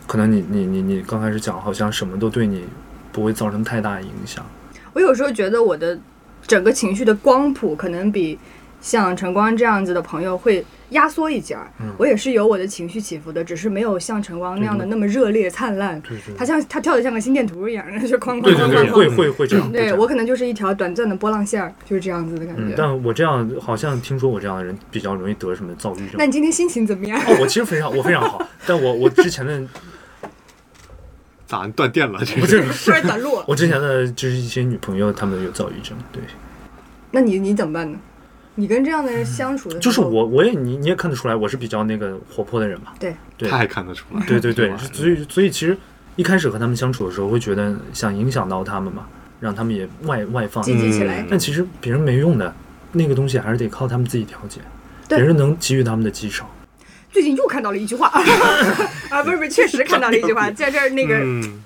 [0.06, 2.64] 可能你你你你刚开始讲好像什么都对你
[3.12, 4.44] 不会造成太大影响。
[4.92, 5.98] 我有时候觉得我的
[6.46, 8.38] 整个情绪的光谱可能比
[8.80, 11.68] 像晨光这样子的朋友会压缩一截儿。
[11.80, 16.00] 嗯我也是有我的情绪起伏的，只是没有像晨光那样的那么热烈灿烂。
[16.02, 18.92] 对对他像他跳的像个心电图一样，就哐哐对对对，哐哐哐。
[18.92, 19.72] 会会会这样。
[19.72, 22.74] 对我可能就是一条短暂的波浪线儿，就是这样子的感嗯，觉。
[22.76, 26.26] 但我这样好像听说我这样的人比较容易得什么躁郁症那。
[26.26, 27.18] 你今天心情怎么样？
[27.18, 29.60] 哦，我其实非常我非常好，但我我之前的
[31.46, 32.22] 咋断电了？
[32.24, 36.20] 这不是突然短路了，我之前的就是一些女朋友，她们有躁郁症，对，
[37.12, 37.98] 那你你怎么办呢？
[38.58, 43.14] 你跟这样的人相处的就是我我也你你也看得出来，我是比较那个活泼的人嘛，对。
[43.36, 43.50] 对。
[43.50, 44.24] 太看得出来。
[44.26, 45.76] 对对对所以所以其实
[46.16, 49.06] 一开始和他们相处的时候，会觉得想影响到他们嘛，
[49.40, 51.20] 让他们也外外放，积极起来。
[51.20, 51.26] 嗯。
[51.28, 52.54] 但其实别人没用的，
[52.92, 54.60] 那个东西还是得靠他们自己调节，
[55.06, 55.18] 对。
[55.18, 56.50] 别人能给予他们的极少。
[57.16, 58.08] 最近又看到了一句话。
[59.08, 61.62] 啊，不是不是，确实看到了一句话， 在这儿那个嗯。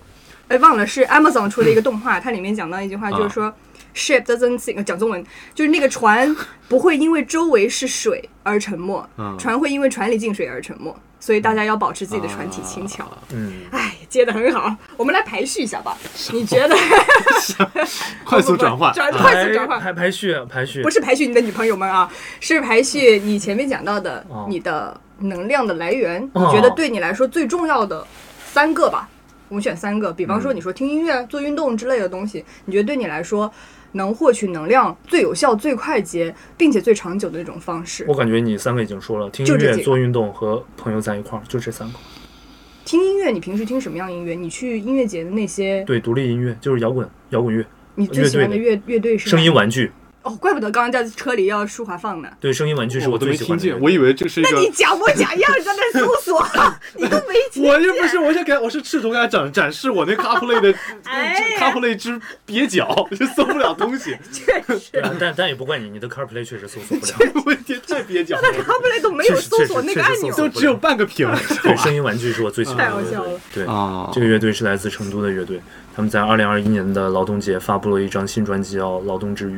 [0.46, 3.52] 哎，忘了是 Amazon 出的一个动画，它里面讲到一句话，就是说、
[3.92, 5.24] ship doesn't sink，呃讲中文。
[5.52, 6.36] 就是那个船
[6.68, 9.36] 不会因为周围是水而沉没，嗯。
[9.36, 13.10] 船会因为船里进水而沉没，所以大家要保持自己的船体轻巧。
[13.32, 15.98] 嗯，哎，接的很好，我们来排序一下吧。
[16.32, 16.76] 你觉得？
[18.24, 19.80] 快速转换，快速转换？
[19.80, 20.80] 排排序排序。
[20.82, 22.08] 不是排序你的女朋友们啊，
[22.40, 24.46] 是排序你前面讲到的哦。
[24.48, 26.22] 你的能量的来源。
[26.35, 28.06] 哦你觉得对你来说最重要的
[28.46, 29.09] 三个吧？
[29.48, 33.50] 我们选三个，比方说嗯你说听音乐、做运动之类的东西，你觉得对你来说
[33.92, 38.14] 能获取能量最有效、最快捷，并且最长久的那种方式我？
[38.14, 41.98] 感觉你三个已经说了，听音乐、做运动和朋友在一块儿，就这三个。
[42.85, 44.35] 听音乐，你平时听什么样音乐？
[44.35, 47.64] 你去音乐节的那些，对，独立音乐就是摇滚，摇滚乐，
[47.96, 49.90] 你最喜欢的乐乐队是声音玩具。
[50.22, 52.28] 哦，怪不得刚刚在车里要舒华放呢。
[52.38, 53.85] 对，声音玩具是我都最没听见，喜欢的。
[53.85, 54.50] 我以为这是一个。
[54.52, 56.46] 那你假模假样在那搜索，
[56.94, 65.02] 你都没听我又不是，我想给我是试图给他展展示我那 CarPlay 的哎 CarPlay 之蹩脚， 就搜不了东西，确实。
[65.18, 67.42] 但但也不怪你，你的 CarPlay 确实搜索不了。
[67.46, 71.26] 问题太蹩脚那 CarPlay 都没有搜索那个按钮，都只有半个屏。
[71.62, 72.85] 对，声音玩具是我最喜欢的。
[72.85, 75.59] 太好笑了对，啊这个乐队是来自成都的乐队，
[75.96, 79.56] 他们在二零二一年的劳动节发布了一张新专辑叫《劳动之余》。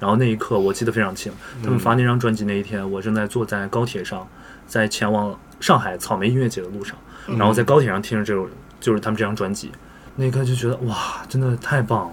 [0.00, 1.30] 然后那一刻我记得非常清，
[1.62, 4.26] 他们发那张专辑那一天，我正在坐在高铁上，
[4.66, 6.96] 在前往上海草莓音乐节的路上，
[7.38, 8.48] 然后在高铁上听着这首
[8.80, 9.70] 就是他们这张专辑，
[10.16, 12.12] 那一刻就觉得哇，真的太棒了。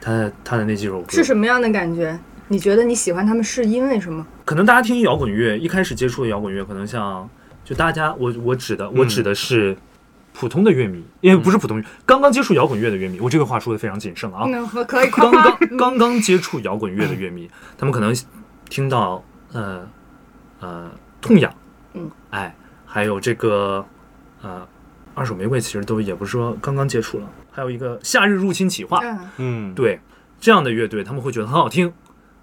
[0.00, 2.18] 他他的那几首歌是什么样的感觉？
[2.48, 4.26] 你觉得你喜欢他们是因为什么？
[4.44, 7.28] 可能大家听摇滚乐，一开始接触的摇滚乐，可能像
[7.64, 9.76] 就大家，我我指的我指的是
[10.32, 14.44] 普通的乐迷，因为不是普通乐，刚刚接触摇滚乐的乐迷，我这个话说的非常谨慎啊。
[14.46, 15.30] 嗯，可可以刚。
[15.30, 18.14] 刚刚刚接触摇滚乐的乐迷，他们可能
[18.68, 19.86] 听到呃
[20.60, 20.90] 呃
[21.20, 21.52] 痛痒，
[21.94, 22.54] 嗯，哎，
[22.86, 23.84] 还有这个
[24.42, 24.66] 呃
[25.14, 30.00] 二手玫瑰，其实都也不是说刚刚接触了，还有一个夏日入侵企划，嗯，嗯，对
[30.40, 31.92] 这样的乐队，他们会觉得很好听，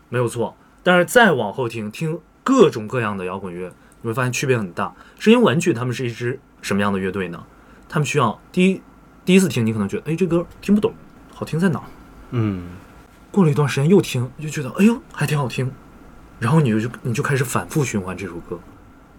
[0.10, 0.56] 没有错。
[0.84, 3.72] 但是再往后听，听各种各样的摇滚乐，
[4.02, 4.94] 你会发现区别很大。
[5.18, 7.44] 声音玩具他们是一支什么样的乐队呢？
[7.90, 8.82] 他们需要第一
[9.26, 10.94] 第一次听，你可能觉得，哎，这歌听不懂，
[11.34, 11.86] 好听在哪儿？
[12.32, 12.64] 嗯
[13.32, 15.72] 过了一段时间又听，你就觉得，哎呦，还挺好听。
[16.40, 18.60] 然后你就你就开始反复循环这首歌。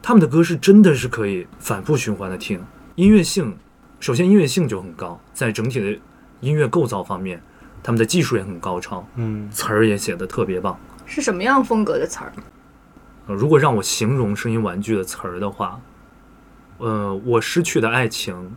[0.01, 2.61] 他们的歌是真的是可以反复循环的听，
[2.95, 3.57] 音乐性，
[4.01, 5.99] 首先音乐性就很高，在整体的
[6.41, 7.43] 音乐构造方面，
[7.83, 9.07] 他们的技术也很高超。
[9.17, 10.79] 嗯词儿也写的特别棒。
[11.05, 12.33] 是什么样风格的词儿？
[13.27, 15.81] 呃如果让我形容声音玩具的词儿的话，
[16.79, 18.57] 呃，我失去的爱情，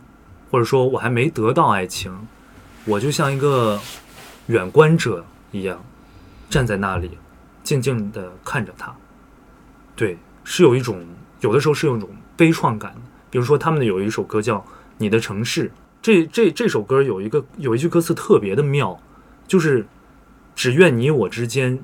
[0.50, 2.16] 或者说我还没得到爱情，
[2.84, 3.80] 我就像一个
[4.46, 5.84] 远观者一样，
[6.48, 7.18] 站在那里，
[7.62, 8.94] 静静的看着他。
[9.94, 11.04] 对，是有一种，
[11.40, 12.94] 有的时候是有一种悲怆感。
[13.28, 14.58] 比如说，他们有一首歌叫
[14.98, 15.68] 《你的城市》，
[16.02, 19.00] 这这这首歌有一个有一句歌词特别的妙，
[19.48, 19.86] 就是
[20.54, 21.82] 只愿你我之间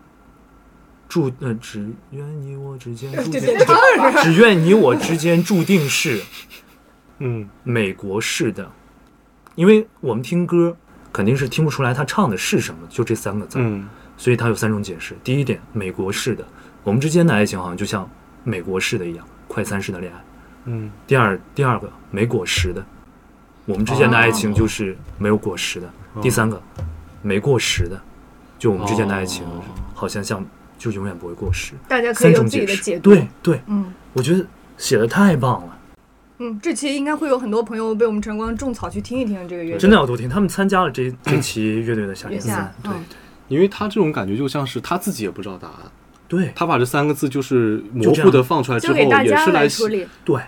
[1.09, 3.41] 注呃，只愿你我之间注定，
[4.23, 6.21] 只愿你我之间注定是
[7.19, 7.49] 嗯。
[7.65, 8.71] 美国式的，
[9.55, 10.77] 因为我们听歌
[11.13, 13.59] 肯定是听不出来他唱的是什么，就这三个字。
[13.59, 13.89] 嗯。
[14.17, 15.17] 所以他有三种解释。
[15.23, 16.45] 第一点，美国式的，
[16.83, 18.09] 我们之间的爱情好像就像
[18.45, 20.25] 美国式的一样，快餐式的恋爱。
[20.67, 20.91] 嗯。
[21.07, 22.85] 第二，第二个没果实的，
[23.65, 25.87] 我们之间的爱情就是没有果实的。
[26.15, 26.21] 哦。
[26.21, 26.61] 第三个，
[27.23, 27.99] 没过时的，
[28.59, 29.63] 就我们之间的爱情哦。
[29.95, 30.45] 好像像
[30.79, 31.75] 就永远不会过时。
[31.89, 33.11] 大家可以有自己，的解读。
[33.11, 35.79] 对对，嗯我觉得写的太棒了，
[36.39, 39.79] 嗯，这期应该会有很多朋友被我们晨光种草去听一听这个乐队。
[39.79, 40.29] 真的要多听。
[40.29, 43.05] 他们参加了这 这期乐队的夏月下天赛，对嗯
[43.49, 45.77] 因为他这种感觉就像是他自己也不知道答案，
[46.29, 50.07] 对他把这三个字就是模糊的放出来之交后，也是来处理。
[50.23, 50.39] 对，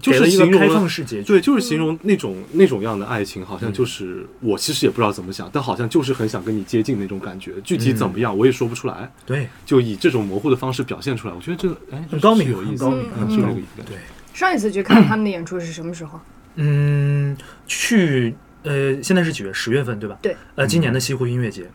[0.00, 1.24] 就是一个开放式结局。
[1.24, 7.54] 对，就是形容那种那种样的爱情，好像嗯就是我其实也不知道怎么想，但好像就是很想跟你接近那种感觉。
[7.64, 11.34] 具体怎么样，我也说不出来，对，就以这种模糊的方式表现出来。
[11.34, 13.82] 我觉得这个哎，很高明是有意思，很高明很高嗯是这个意思。
[13.86, 13.96] 对，
[14.34, 16.20] 上一次去看他们的演出是什么时候？
[16.56, 19.52] 嗯，去呃，现在是几月？
[19.52, 20.18] 十月份对吧？
[20.20, 20.36] 对。
[20.56, 21.70] 呃，今年的西湖音乐节，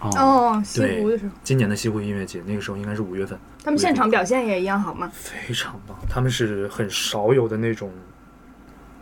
[0.00, 5.10] 哦，哦，西湖的时候，今年的西湖音乐节，那个时候应该是五月份，他们现场表现也一样好吗？
[5.12, 5.96] 非常棒。
[6.08, 7.90] 他们是很少有的那种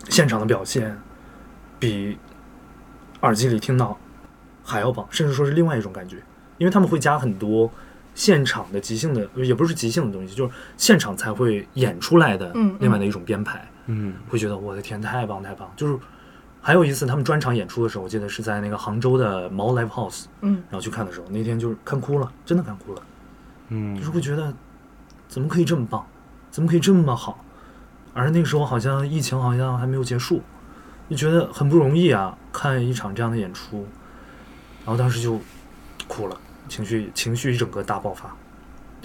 [0.08, 0.96] 现场的表现，
[1.78, 2.16] 比
[3.22, 3.98] 耳机里听到
[4.62, 6.16] 还要棒，甚至说是另外一种感觉，
[6.58, 7.70] 因为他们会加很多
[8.14, 13.66] 现场的即兴的，也不是即兴的东西，就是现场才会演出来的另外的一种编排。
[13.86, 15.70] 嗯会觉得我的天，太棒太棒！
[15.76, 15.98] 就是
[16.66, 23.02] 还有一次他们专场演出的时候，我记得是在那个杭州的毛 Live House，嗯，然后去看的时候，那天就是看哭了，真的看哭了，
[23.68, 24.50] 嗯就是会觉得
[25.28, 26.06] 怎么可以这么棒，
[26.50, 27.38] 怎么可以这么好？
[28.14, 30.40] 而那个时候好像疫情好像还没有结束，
[31.10, 33.86] 就觉得很不容易啊，看一场这样的演出，
[34.86, 35.38] 然后当时就
[36.08, 38.34] 哭了，情绪情绪一整个大爆发。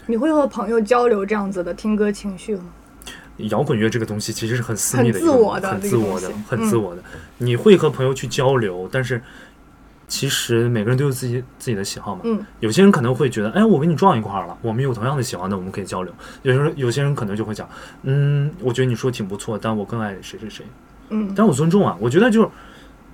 [0.06, 2.64] 你会和朋友交流这样子的听歌情绪吗？
[3.48, 7.04] 摇滚乐这个东西其实是很私密的一个很自我的很自我的，很自我的。
[7.38, 9.22] 你会和朋友去交流，但是
[10.08, 12.22] 其实每个人都有自己自己的喜好嘛。
[12.26, 16.14] 嗯，有些人可能会觉得，哎，我跟你撞一块儿了，我们有同样的喜欢的，我们可以交流。
[16.42, 17.68] 有时候有些人可能就会讲，
[18.04, 20.66] 嗯，我觉得你说挺不错，但我更爱谁谁谁。
[21.10, 22.50] 嗯，但我尊重啊，我觉得就是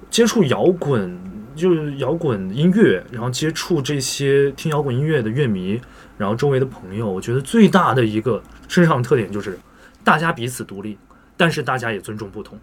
[0.09, 1.17] 接触摇滚，
[1.55, 5.79] 就是摇滚音乐，然后接触这些听摇滚音乐的乐迷，
[6.17, 9.57] 然后周围的朋友，我觉得最大的一个身上的特点就是，
[10.05, 10.97] 大家彼此独立，
[11.35, 12.57] 但是大家也尊重不同。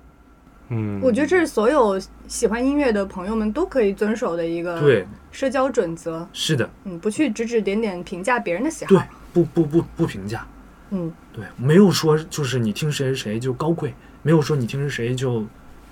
[0.69, 6.27] 嗯，我觉得这是所有喜欢音乐的朋友们都可以遵守的一个对，社交准则。
[6.33, 10.47] 是的，嗯，不去指指点点评价别人的喜好对好。，不不不不评价，
[10.91, 15.45] 嗯，对，没有说就是你听谁谁就高贵，没有说你听谁谁就，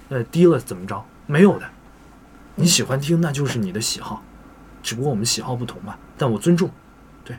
[0.09, 1.67] 呃低了怎么着，没有的。
[2.55, 4.23] 你喜欢听那就是你的喜好，
[4.83, 6.71] 只不过我们喜好不同嘛，但我尊重。
[7.25, 7.37] 对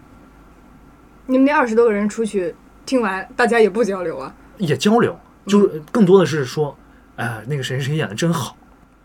[1.26, 2.54] 你们那二十多个人出去
[2.92, 4.36] 听完，大家也不交流啊。
[4.58, 6.78] 也交流，就是更多的是说，
[7.16, 8.58] 哎、那个谁谁演的真好，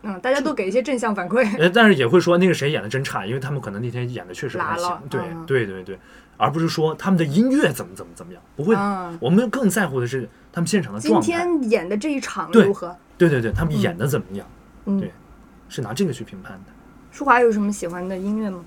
[0.03, 1.49] 嗯，大家都给一些正向反馈。
[1.57, 5.47] 呃，但是也会说那个谁演的真差，因为他们可能那天演的确实不太拉了行，对、嗯。
[5.47, 5.97] 对对对，
[6.37, 8.75] 而不是说他们的音乐怎么怎么怎么样，不会。
[8.75, 12.97] 的，嗯，我们更在乎的是他们现场的今状态，今天演的这一场如何？
[13.17, 14.45] 对对对，他们演的怎么样，
[14.87, 14.99] 嗯。
[14.99, 15.13] 对，
[15.69, 16.73] 是拿这个去评判的。
[17.13, 18.65] 舒华有什么喜欢的音乐吗？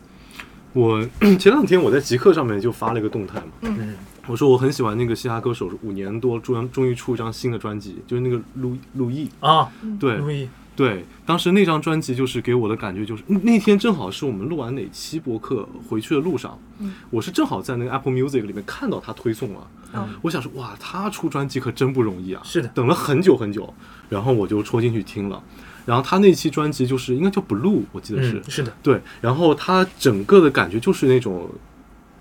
[0.72, 1.06] 我
[1.38, 3.96] 前两天我在极客上面就发了一个动态嘛，嗯，
[4.28, 10.18] 我说我很喜欢那个嘻哈歌手，五年多终终于出一张新的专辑，就是那个陆陆毅，啊，对。
[10.18, 16.58] 陆毅，对，当时那张专辑就是给我的感觉就是那天正好是我们录完哪期博客回去的路上，
[17.10, 22.70] 我是正好在那个 Apple Music 里面看到他推送了，嗯我想说哇，他出专辑可真不容易啊，是的。
[22.70, 23.74] 等了很久很久，
[24.08, 25.44] 然后我就戳进去听了，
[25.86, 31.50] 然后他那期专辑就是应该叫 Blue，我记得是，嗯，是的，对，然后他整个的感觉就是那种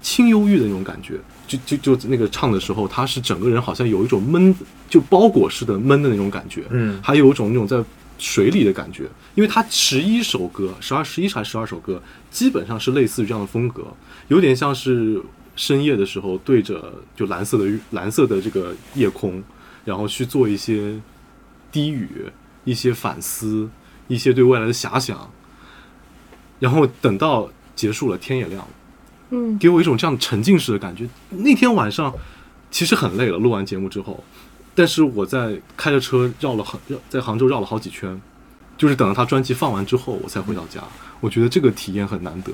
[0.00, 4.54] 轻忧郁的那种感觉，就就就那个唱的时候，他是整个人好像有一种闷，
[4.88, 7.00] 就包裹式的闷的那种感觉，嗯。
[7.02, 7.82] 还有一种那种在
[8.18, 13.84] 水里的感觉，因为他十一首歌，十二十一还是十二首歌，基本上是类似于这样的风格，
[14.28, 15.22] 有点像是
[15.56, 19.42] 深夜的时候对着就蓝色的蓝色的这个夜空，
[19.84, 21.00] 然后去做一些
[21.72, 22.08] 低语、
[22.64, 23.68] 一些反思、
[24.08, 25.30] 一些对未来的遐想，
[26.58, 28.68] 然后等到结束了，天也亮了。
[29.30, 31.08] 嗯给我一种这样沉浸式的感觉。
[31.30, 32.12] 那天晚上
[32.70, 34.22] 其实很累了，录完节目之后，
[34.74, 38.20] 但是我在开着车绕了很绕在杭州绕了好几圈，
[38.76, 40.82] 就是等到他专辑放完之后，我才回到家。
[41.20, 42.52] 我觉得这个体验很难得，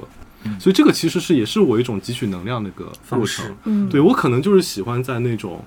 [0.59, 3.57] 所以这个其实是也是我一种汲取能量的一个过方式程。
[3.65, 5.63] 嗯，对我可能就是喜欢在那种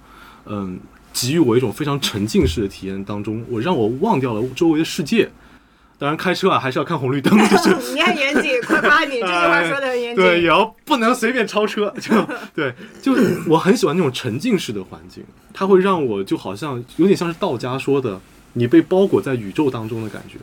[0.45, 0.79] 嗯
[1.13, 5.29] 给予我一种非常沉浸式的体验当中，我让我忘掉了周围的世界。
[5.99, 10.23] 当然，开车啊还是要看红绿灯， 就是你看严谨，快夸 你这句话说的很严谨。
[10.23, 12.13] 对，也要不能随便超车， 就
[12.53, 15.23] 对，就是我很喜欢那种沉浸式的环境，
[15.53, 18.19] 它会让我就好像有点像是道家说的，
[18.53, 20.37] 你被包裹在宇宙当中的感觉，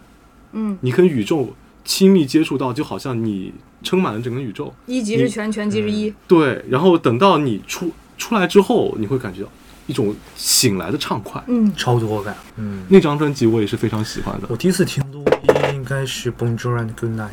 [0.52, 3.52] 嗯你跟宇宙亲密接触到，就好像你
[3.82, 4.74] 撑满了整个宇宙。
[4.86, 6.12] 一即是全，全即是一。
[6.26, 9.48] 对，然后等到你出出来之后，你会感觉到
[9.86, 11.42] 一种醒来的畅快。
[11.46, 12.34] 嗯，超多感。
[12.56, 14.46] 嗯，那张专辑我也是非常喜欢的。
[14.50, 17.30] 我第一次听录音应该是 Bonjour and Good Night，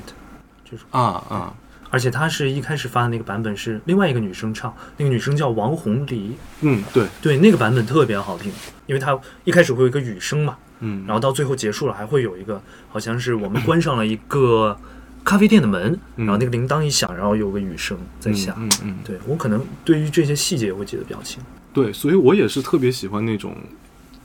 [0.64, 0.84] 就是。
[0.91, 1.54] 啊啊，
[1.89, 8.52] 而且他是一开始发的那个版本是另外一个女生唱，那个女生叫王红梨，嗯，对，对，那个版本特别好听，
[8.88, 14.78] 因为它一开始会有一个雨声嘛，嗯，然后到最后结束了还会有一个，好像是我们关上了一个
[15.24, 16.26] 咖啡店的门，嗯。
[16.26, 18.54] 然后那个铃铛一响，然后有个雨声在下。
[18.58, 21.41] 嗯嗯，对我可能对于这些细节会记得比较清。
[21.74, 23.55] 对，所以我也是特别喜欢那种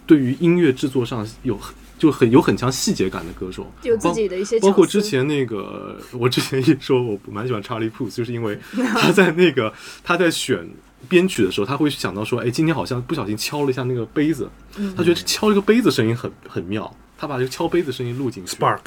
[0.06, 9.72] 对于音乐制作上有很就很有很强细节感的歌手，有自己的一些包括之前那个，我之前也说我蛮喜欢查理普斯，就是因为他在那个
[10.04, 10.68] 他在选
[11.08, 18.56] 编曲的时候，他会想到说，哎，今天好像不小心敲了一下那个杯子，嗯他觉得敲这个杯子声音很很妙，他把这个敲杯子声音录进去。
[18.56, 18.82] Spark，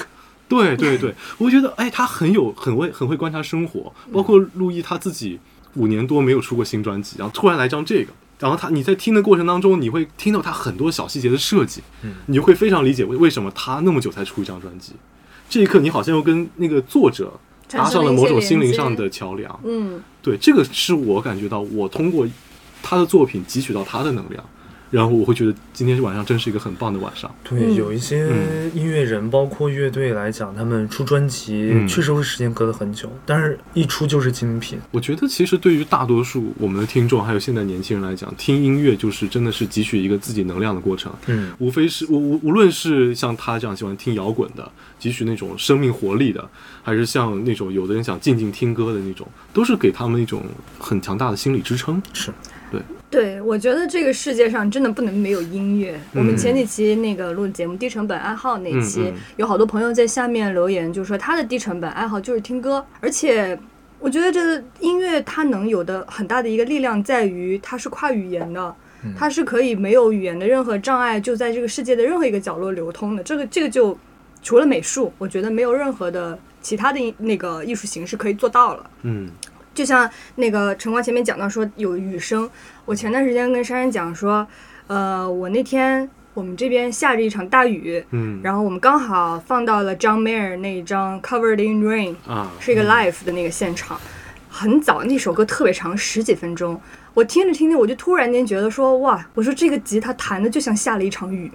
[0.47, 5.39] 对对对，我觉得哎，他很有很会很会观察生活，包括陆毅他自己
[5.73, 8.13] 五年多没有出过新专辑，然后突然来张这个。
[8.39, 14.93] 然后他，你在听的过程当中，你会听到他很多小细节的设计，嗯你就会非常理解为为什么他那么久才出一张专辑。
[15.49, 17.33] 这一刻，你好像又跟那个作者
[17.67, 19.59] 搭上了某种心灵上的桥梁。
[19.65, 22.25] 嗯，对，这个是我感觉到，我通过
[22.81, 24.43] 他的作品汲取到他的能量，
[24.91, 27.29] 然后我会觉得今天晚上真是一个很棒的晚上。
[27.43, 34.79] 对，嗯有一些嗯音乐人，包括乐队来讲，他们出专辑嗯确实会时间隔得很久，但是一出就是精品。
[34.91, 41.13] 我觉得其实对于大多数我们的听众，还有现在年轻人来讲，听音乐就是真的是汲取一个自己能量的过程。
[41.27, 46.47] 嗯，无非是无无无论是像他这样喜欢听摇滚的，汲取那种生命活力的，
[46.83, 50.41] 还是像那种有的人想静静听歌的那种，都是给他们一种
[50.77, 52.01] 很强大的心理支撑。
[52.13, 52.31] 是，
[53.09, 55.99] 对，我觉得这个世界上真的不能没有音乐。
[56.13, 63.57] 我们嗯前几期那个录的节目《低成本爱好》那期，嗯嗯有好多朋友在下面留言，就说他的低成本爱好就是听歌，而且。
[64.01, 73.21] 我觉得这个音乐它能有的很大的一个力量在于它是跨语言的，嗯它是可以没有语言的任何障碍，就在这个世界的任何一个角落流通的。
[73.21, 73.99] 这个这个就
[74.41, 78.89] 除了美术，我觉得没有任何的其他的那个艺术形式可以做到了。
[79.01, 79.29] 嗯
[79.73, 82.49] 就像那个晨光前面讲到说有雨声，
[82.85, 84.45] 我前段时间跟珊珊讲说，
[84.87, 88.39] 呃，我那天我们这边下着一场大雨，嗯。
[88.43, 93.99] 然后我们刚好放到了 John Mayer 那一张 Covered in Rain，啊，是一个 live 的那个现场，
[94.49, 96.81] 很早那首歌特别长，十几分钟，
[97.13, 101.51] 我听着听着我就突然间觉得说，哇，我说这个吉他弹的就像下了一场雨。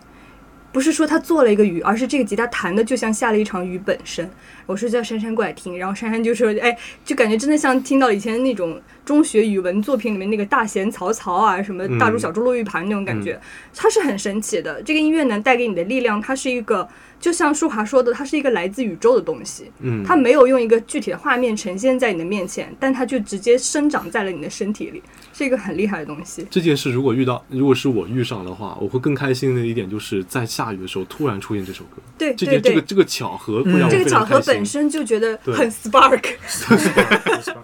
[0.74, 4.28] 不是说他做了一个雨，而是这个吉他弹的就像下了一场雨本身。
[4.66, 13.40] 我说叫珊珊过来听，然后珊珊就说，哎，就感觉真的像听到以前那种中学语文作品里面那个大弦嘈嘈啊，什么大珠小珠落玉盘那种感觉，
[13.72, 14.82] 它是很神奇的。
[14.82, 16.88] 这个音乐能带给你的力量，它是一个，
[17.24, 19.72] 就像舒华说的，它是一个来自宇宙的东西。
[19.80, 25.02] 嗯，它没有用一个具体的画面呈现在你的面前，但它就直接生长在了你的身体里，
[25.32, 26.46] 是一个很厉害的东西。
[26.50, 34.10] 这件事如果遇到，如果是我遇上的话，我会更开心的一点就是在下雨的时候突然出现这首歌，对这对对，件这个这个巧合会让我这个。
[34.10, 36.22] 巧合本身就觉得对很 spark。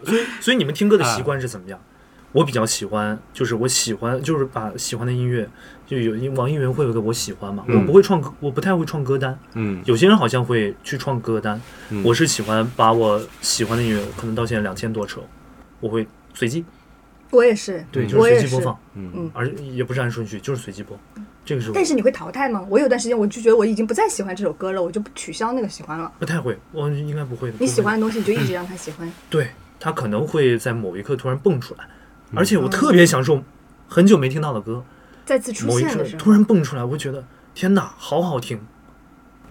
[0.06, 1.78] 所以所以你们听歌的习惯是怎么样？
[2.32, 5.48] 我比较喜欢，就是我喜欢，就是把喜欢的音乐，
[5.86, 9.36] 就有因网易云会有个我喜欢嘛，嗯我不会创歌，我不太会创歌单。
[9.54, 11.60] 嗯有些人好像会去创歌单，
[11.90, 15.26] 嗯我是喜欢把我喜欢的音乐，可能到现在两千多首，
[15.80, 16.64] 我会随机，
[17.30, 20.98] 我也是，对，嗯就是是随机播放，嗯嗯而也不是按顺序，就是随机播。
[21.44, 22.64] 这个是我但是你会淘汰吗？
[22.68, 26.12] 我有段时间我就觉得我已经不再喜欢这首歌了，我就取消那个喜欢了。
[26.20, 27.56] 不太会，我应该不会的。
[27.58, 29.08] 你喜欢的东西你就一直让他喜欢。
[29.08, 29.48] 会，对
[29.80, 31.90] 他可能会在某一刻突然蹦出来，嗯
[32.34, 33.42] 而且我特别享受
[33.88, 34.84] 很久没听到的歌，
[35.24, 37.24] 再次出某一现的时候，突然蹦出来，我会觉得
[37.54, 38.60] 天哪，好好听，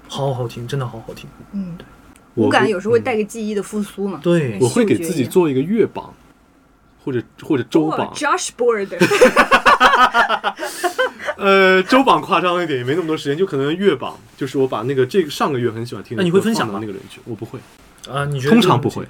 [0.08, 1.30] 好好听，真的好好听。
[1.52, 1.78] 嗯，
[2.36, 4.20] 我五感有时候会嗯带个记忆的复苏嘛。
[4.24, 6.14] 对我会给自己做一个月榜，
[7.04, 8.14] 或者或者周哇榜。
[8.14, 8.88] ，Josh Board，
[11.38, 17.20] 呃，周榜夸张一点，也没那么多时间，就可能月榜，就是我把那个这个上个月很喜欢听的歌那你会分享吗到那个人去？
[17.26, 17.60] 我不会，
[18.10, 19.06] 啊，你觉得通常不会。。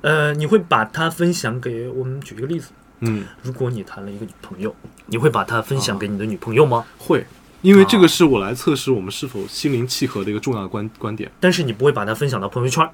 [0.00, 2.20] 呃，你会把它分享给我们？
[2.20, 2.70] 举一个例子，
[3.00, 4.74] 嗯，如果你谈了一个女朋友，
[5.06, 6.84] 你会把它分享给你的女朋友吗？
[6.98, 7.24] 会，
[7.62, 12.88] 因为这啊个是我来测试我们是否心灵契合的一个重要的观观点，但是你不会把它分享到朋友圈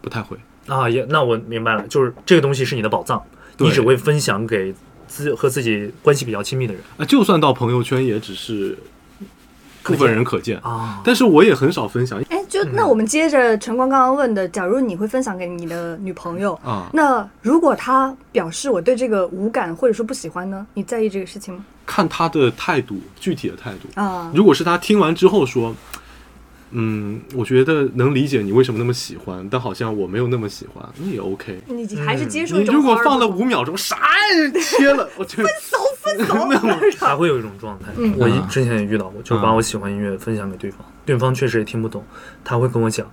[0.00, 0.36] 不太会。
[0.66, 0.88] 啊？
[0.88, 3.22] 也，那我明白了，就是这个东西是你的宝藏，
[3.58, 4.74] 你只会分享给
[5.06, 8.78] 自和自己关系比较亲密的人啊，就算到朋友圈，也只是
[9.84, 10.58] 部分人可见。
[10.58, 11.00] 啊。
[11.04, 16.88] 但是我也很少分享哎，就那我们接着晨光刚刚问的，假如你会分享给你的女朋友，啊。
[16.92, 20.66] 那如果她表示我对这个无感或者说不喜欢呢？
[20.74, 21.64] 你在意这个事情吗？
[21.86, 24.00] 看她的态度，具体的态度。
[24.00, 25.74] 啊，如果是她听完之后说，
[26.76, 31.60] 嗯，我觉得能理解你为什么那么喜欢，但好像我没有那么喜欢，那也 OK。
[31.68, 33.96] 你还是接受一种你如果放了五秒钟，啥
[34.36, 36.34] 也切了， 我分手分手，
[37.06, 38.14] 还会有一种状态，嗯。
[38.18, 42.04] 我之前也遇到过，就是把我喜欢音乐分享给对方，对方确实也听不懂，
[42.42, 43.08] 他会跟我讲，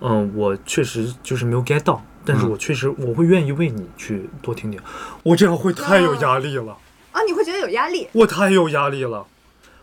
[0.00, 2.50] 嗯，我确实就是没有 get 到，但是嗯。
[2.50, 4.80] 我确实我会愿意为你去多听听，
[5.22, 6.76] 我这样会太有压力了，
[7.12, 8.08] 啊，你会觉得有压力。
[8.12, 9.24] 我太有压力了，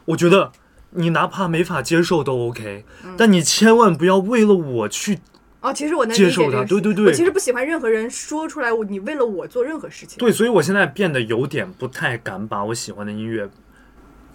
[0.04, 0.52] 我觉得
[0.92, 2.86] 你哪怕没法接受都 OK，
[3.18, 5.20] 但嗯你千万不要为了我去，
[5.62, 7.06] 哦，其实我能接受解这个事它对对对。
[7.06, 10.18] 我其实不喜欢任何人说出来，我你为了我做任何事情。
[10.18, 13.50] 对，所以我现在变得有点不太敢把我喜欢的音乐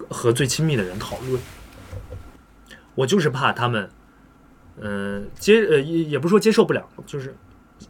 [0.09, 1.41] 和最亲密的人讨论，
[2.95, 3.91] 我就是怕他们，
[4.81, 7.35] 嗯、接呃也也不是说接受不了，就是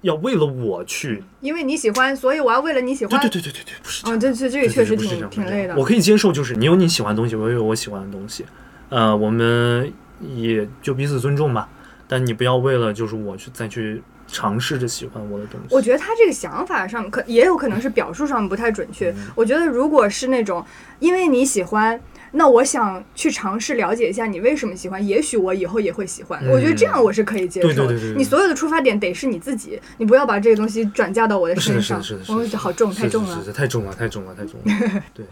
[0.02, 3.20] 要为了我去，因为你喜欢，所以我要为了你喜欢。
[3.20, 5.74] 对对对对对，不是啊哦，这这这个确实挺挺累的。
[5.76, 8.44] 我可以接受，就是你有你喜欢的东西，我有我喜欢的东西，
[8.88, 11.68] 呃，我们也就彼此尊重吧。
[12.08, 15.74] 但你不要为了就是我去再去尝试着喜欢我的东西。
[15.74, 19.10] 我觉得他这个想法上可也有可能是表述上不太准确。
[19.10, 20.64] 嗯我觉得如果是那种
[21.00, 22.00] 因为你喜欢，
[22.32, 26.40] 那我想去尝试了解一下你为什么喜欢，也许我以后也会喜欢。
[26.42, 27.74] 嗯我觉得这样我是可以接受的。
[27.74, 32.02] 对对对对对你所有的出发点得是你自己，你不要把这个东西转嫁到我的身上。
[32.02, 35.02] 是的，是的，是的，我好重，太重了太重了，太重了，太重了。
[35.14, 35.24] 对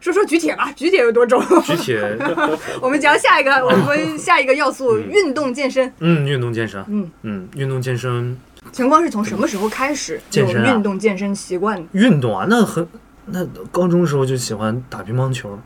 [0.00, 1.42] 说说举铁吧，举铁有多重？
[1.62, 2.18] 举铁，
[2.82, 5.90] 我们讲下一个，我们 下一个要素，运动健身。
[6.00, 8.36] 嗯，运动健身，嗯嗯，运动健身，
[8.70, 11.82] 晨光是从什么时候开始有运动健身习惯？
[11.92, 12.86] 运动啊，那很，
[13.24, 15.58] 那高中时候就喜欢打乒乓球，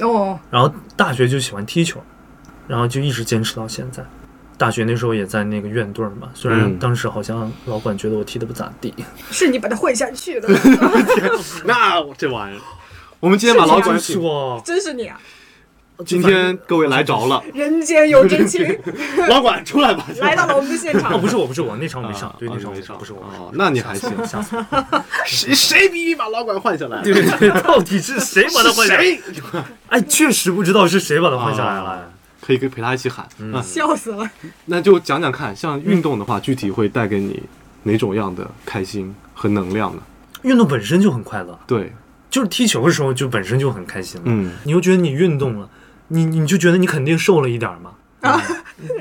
[0.00, 2.00] 哦，然后大学就喜欢踢球，
[2.66, 4.04] 然后就一直坚持到现在。
[4.58, 6.78] 大学那时候也在那个院队儿嘛，虽然嗯。
[6.78, 8.94] 当时好像老管觉得我踢的不咋地，
[9.30, 10.48] 是你把他混下去的，
[11.66, 12.60] 那我这玩意儿，
[13.20, 15.20] 我们今天把老管请，说，真是你啊！
[16.04, 18.66] 今天各位来着了，人间有真情，
[19.28, 21.26] 老管出来 吧，来到了我们的现哦，场不。
[21.26, 25.04] 是我，不是我，那场我没上，对，啊那场没上，不是我，哦，那你还行，吓死我！
[25.24, 27.02] 谁谁逼逼把老管换下来？
[27.02, 29.02] 对对对，到底是谁把他换下来？
[29.02, 29.20] 谁？
[29.88, 32.12] 哎，确实不知道是谁把他换下来啊了。
[32.40, 33.26] 可以跟陪他一起喊。
[33.38, 34.30] 嗯，笑死了！
[34.66, 37.42] 那就讲讲看，像运动的话，具体会带给你
[37.84, 40.02] 哪种样的开心和能量呢？
[40.42, 41.92] 运动本身就很快乐，对，
[42.30, 44.24] 就是踢球的时候就本身就很开心了。
[44.26, 45.68] 嗯，你又觉得你运动了，
[46.08, 47.90] 你你就觉得你肯定瘦了一点儿嘛，
[48.20, 48.40] 啊，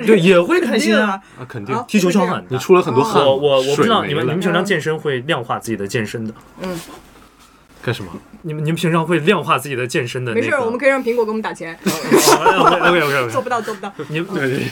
[0.05, 1.21] 对，也会 开心啊。
[1.39, 6.79] 啊，肯定啊，踢球消耗很大你出了很多汗，我我我不知道你们你们平常健身会量化自己的健身的，嗯
[7.81, 8.11] 干什么？
[8.41, 10.45] 你们你们平常会量化自己的健身的那个？
[10.45, 11.77] 没事，我们可以让苹果给我们打钱。
[11.83, 13.91] OK OK 做 OK，不到，做不到。
[14.07, 14.27] 你们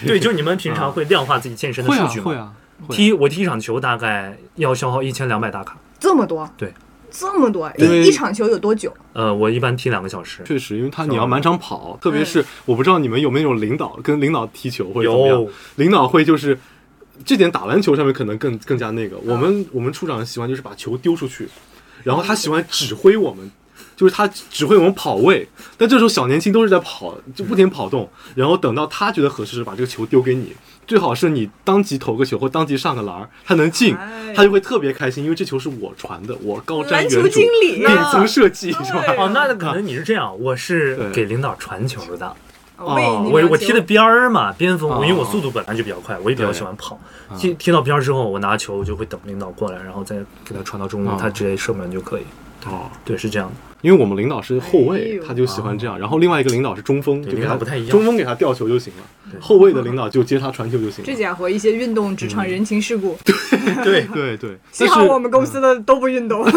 [0.07, 2.25] 对，就是你们平常会量化自己健身的数据吗？
[2.25, 2.51] 会啊，
[2.87, 6.49] 会啊踢我踢一场球大概要消耗一千两百大卡，这么多？
[6.57, 6.73] 对，
[7.13, 7.71] 这么多。
[7.77, 8.91] 因为一一场球有多久？
[9.13, 10.41] 呃，我一般踢两个小时。
[10.43, 16.59] 确实，因为他你要满场跑，特别是我不知道你们有没有那种领导跟领导踢球或者怎么样有，领导会就是
[17.23, 19.17] 这点打篮球上面可能更更加那个。
[19.19, 21.47] 我们我们处长喜欢就是把球丢出去，
[22.03, 23.49] 然后他喜欢指挥我们。
[23.95, 25.47] 就是他指挥我们跑位，
[25.77, 30.51] 但这时候小年轻都是在跑，就不停跑动，然后等到他觉得合适时把这个球丢给你，
[30.85, 39.03] 最好是你当即投个球或当即上个篮儿，他能进哎，他就会特别开心，因为这球是我传的，我高瞻远瞩经理，顶层设计是吧？
[39.17, 42.27] 哦，那可能你是这样，我是给领导传球的。
[42.75, 46.99] 哦我我踢的边儿嘛，边锋，哦因为我速度本来就比较快，我也比较喜欢跑。
[47.37, 52.23] 踢踢到边儿之后，我拿球我就会等领导过来，然后再给他传到中路，哦他直接射门就可以。
[52.65, 53.55] 哦，对，是这样的。
[53.81, 55.23] 因为我们领导是后哎卫，呦。
[55.25, 55.99] 他就喜欢这样。
[55.99, 57.89] 然后另外一个领导是中锋，就给他不太一样。
[57.89, 61.05] 中锋给他吊球就行了，后卫的领导就接他传球就行了。
[61.05, 63.17] 这家伙一些运动职场人情世故，
[63.83, 66.45] 对， 对对，幸好我们公司的都不运动。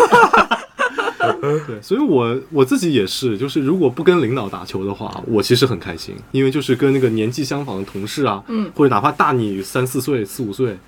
[1.67, 10.79] 对，所以我我自己也是，就是如果不跟领导打球的话，我其实很开心，因为就是跟那个年纪相仿的同事啊，嗯，或者哪怕大你三四岁、四五岁，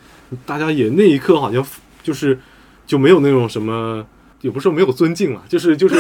[0.47, 1.64] 大家也那一刻好像
[2.05, 2.39] 就是
[2.87, 4.07] 就没有那种什么，
[4.41, 5.95] 也不是说没有尊敬了， 就是就是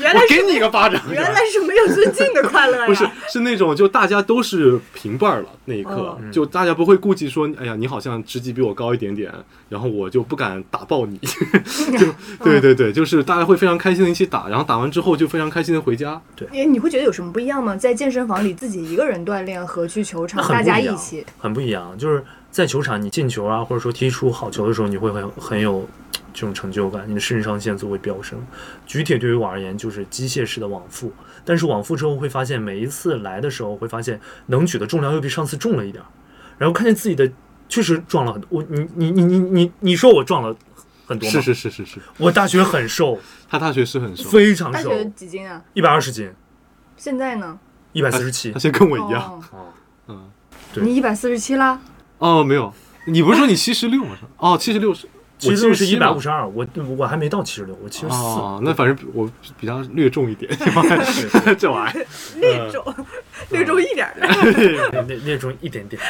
[0.00, 2.86] 原来是我给你一个巴掌，原来是没有尊敬的快乐呀！
[2.88, 9.32] 不是，是那种就大家都是平辈儿了那一刻，哦就大家不会顾忌说，哎呀，你好像职级比我高一点点，
[9.68, 11.18] 然后我就不敢打爆你，
[11.98, 12.06] 就
[12.44, 16.20] 对对对，就是大家会非常开心的一起打，然后打完之后就非常开心的回家。
[16.52, 17.74] 哎，你会觉得有什么不一样吗？
[17.74, 21.96] 在健身房里自己一个人锻炼和去球场大家不一样一起，很不一样。
[21.98, 25.88] 就是在球场你进球啊，或者说踢出好球的时候，你会很很有
[26.36, 28.38] 这种成就感，你的肾上腺素会飙升。
[28.84, 31.10] 举铁对于我而言就是机械式的往复，
[31.46, 36.06] 但是往复之后会发现每一次来的时候会发现能举的重量又比上次重了一点儿，
[36.58, 37.32] 然后看见自己的
[37.70, 38.48] 确实壮了很多。
[38.50, 40.54] 我你你你你你你说我壮了
[41.06, 41.32] 很多吗？
[41.32, 43.18] 是是是是是，我大学很瘦，
[43.48, 45.64] 他大学是很瘦，非常瘦，大学几斤啊？
[45.72, 46.30] 一百二十斤，
[46.98, 47.58] 现在呢？
[47.92, 48.58] 一百四十七他。
[48.58, 49.22] 现在跟我一样。
[49.22, 49.66] 哦哦，
[50.08, 50.30] 嗯，
[50.74, 51.80] 对你一百四十七啦？
[52.18, 52.70] 哦，没有，
[53.06, 54.18] 你不是说你七十六吗？
[54.36, 55.08] 哦，七十六是，
[55.38, 56.28] 其实是一百五十。
[56.28, 56.66] 二，我
[56.96, 58.14] 我还没到七十六，我七十四。
[58.14, 59.30] 哦，那反正我
[59.60, 60.50] 比较略重一点，
[61.58, 62.06] 这玩意儿
[62.40, 62.94] 略重，
[63.50, 65.02] 略重一点儿的。
[65.06, 66.00] 那那重一点点。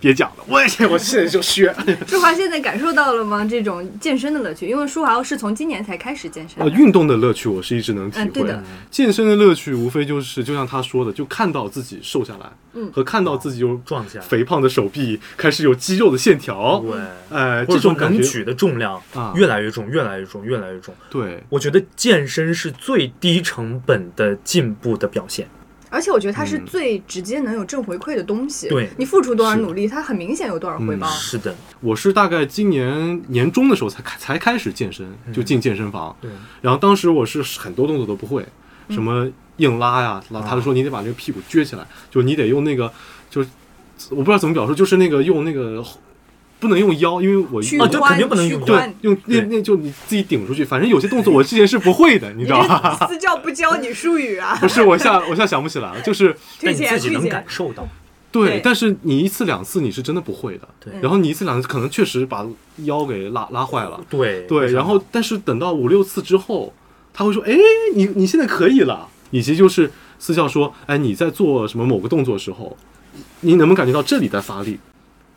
[0.00, 1.74] 别讲了，我也我现在就削。
[2.06, 3.44] 舒华现在感受到了吗？
[3.44, 4.66] 这种健身的乐趣？
[4.68, 6.76] 因为舒华是从今年才开始健身呃，的。
[6.76, 20.94] 运动的乐趣我是一直能体会嗯对的，健身的乐趣无非就是就像他说的，就看到自己瘦下来，嗯和看到自己有壮起来肥胖的手臂，开始有肌肉的线条，对，呃，这种感觉，能举的重量啊越来越重，越来越重，越来越重。
[21.10, 25.48] 对，我觉得健身是最低成本的进步的表现。
[25.96, 28.68] 而且我觉得它是嗯最直接能有正回馈的东西。
[28.68, 31.08] 对你付出多少努力，它很明显有多少回报。
[31.08, 36.30] 是的，我是大概今年年中的时候才开才开始健身，就进健身房，对，
[36.60, 38.44] 然后当时我是很多动作都不会，
[38.90, 39.26] 什么
[39.56, 42.92] 硬拉呀，拉他就说你得把这个屁股撅起来，就你得用那个，
[43.30, 43.48] 就是
[44.10, 45.82] 我不知道怎么表述，就是那个用那个
[46.58, 53.06] 不能用腰，因为我啊对，肯定不能用对，用那那就你自己顶出去，反正有些动作我之前是不会的，你知道吧？
[53.08, 54.56] 私教不教你术语啊？
[54.60, 57.44] 不是，我现在我现在想不起来了，就是， 但你自己能感。
[57.46, 57.86] 受到。
[58.32, 62.46] 对对，但是你一次两次你是真的不会的，对然后你一次两次可能确实把
[62.78, 66.74] 腰给拉拉坏了，对对，然后但是等到五六次之后，
[67.14, 67.56] 他会说，哎，
[67.94, 72.76] 你你现在可以了，以及就是私教说，哎，你在做什么某个动作的时候，
[73.40, 74.78] 你能不能感觉到这里在发力，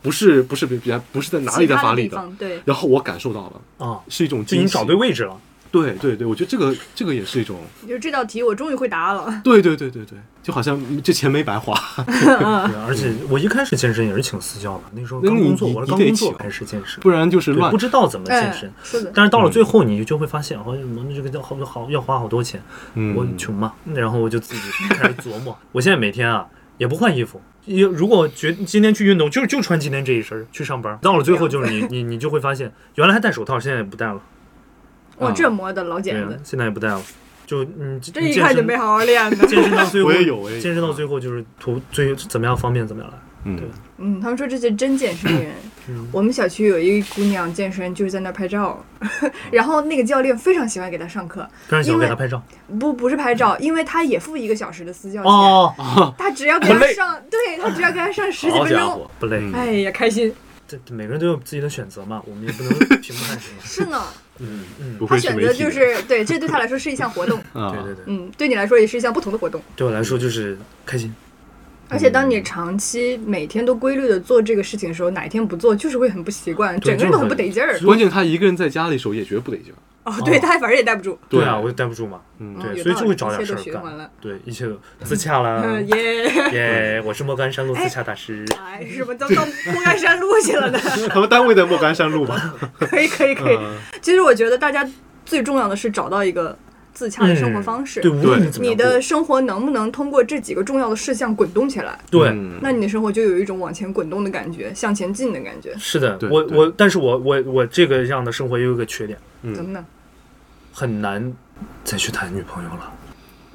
[0.02, 2.22] 不是不是别别不是在哪里在发力的，
[2.64, 5.36] 然后我感受到了，啊，是一种惊喜就你找对位置了。
[5.72, 9.40] 对对对，我觉得这个这个也是一种，就是这道题我终于会答了。
[9.44, 11.72] 对对对对对，就好像这钱没白花，
[12.04, 19.12] 对，而且我一开始健身也是请私教的，那时候刚工作，我是刚工作开始健身，不然就是，乱不知道怎么健嗯身。，是的。
[19.14, 22.60] 但是到了最后，你就会发现，好像这个要好好要花好多钱，
[22.94, 25.56] 嗯我穷嘛，然后我就自己开始琢磨。
[25.70, 26.44] 我现在每天啊
[26.78, 30.98] 也不换衣服，也如果觉今天去运动，就是就穿今天这一身去上班。
[31.02, 34.20] 到了最后，就是你你你就会发现，原来还戴手套，现在也不戴了。
[35.18, 37.02] 哇，这磨的老茧子，，现在也不戴了。
[37.46, 39.46] 就你，这一看就没好好练呢。
[39.46, 43.18] 健身到最后，我也有我也有健身到最后就是图最怎么样方便怎么样来。
[43.44, 43.66] 嗯对
[43.98, 45.52] 嗯，他们说这些真健身人。
[45.88, 48.84] 嗯我们小区有一姑娘健身，就是在那儿拍照，
[49.50, 52.40] 然后那个教练非常喜欢给她上课，非常喜欢因为给她拍照。
[52.78, 59.38] 不不是拍照，因为他也付一个小时的私教钱，哦，他只要给她上，对他只要给他上十几分钟，不累。
[59.40, 60.32] 嗯哎呀，开心。
[60.68, 63.50] 这这每个人都有自己的选择嘛，我们也不能 评判谁。
[63.64, 64.00] 是呢，
[64.38, 69.60] 嗯嗯不，他选择就是对，这对他来说是一项活动，啊，对对对，嗯，对你来说也是一项不同的活动。
[69.74, 71.12] 对我来说就是开心。
[71.90, 77.78] 而且当你长期每天都规律的做这个事情的时候，哪一天不做，就是会很不习惯，整个人都很不得劲儿。
[77.80, 82.20] 关键他一个人在家里的时候也觉得不得劲儿，哦，对他反正也待不住，对啊，我也待不住嘛。
[82.38, 84.10] 嗯嗯对，所以就会找点一切事儿干都循环了。
[84.20, 85.62] 对，一切都自洽啦。
[85.66, 88.44] 嗯耶，耶，我是莫干山路自洽大师。
[88.58, 90.78] 哎，什么都到莫干山路去了呢？
[91.10, 93.56] 他们单位在莫干山路吧，可以可以可以。
[93.56, 94.88] 嗯其实我觉得大家
[95.26, 96.56] 最重要的是找到一个
[97.00, 97.98] 自洽的生活方式。
[98.02, 101.98] 对，无论你怎么你的生活能不能通过这几个重要的事项滚动起来？
[102.10, 102.28] 对。
[102.28, 105.74] 嗯那你的生活就有一种往前滚动的感觉，向前进的感觉。
[105.78, 109.18] 是的，我我，但是我我我这个样的生活也有一个缺点，
[109.54, 109.82] 怎么呢？
[110.74, 111.32] 很难
[111.82, 112.92] 再去谈女朋友了，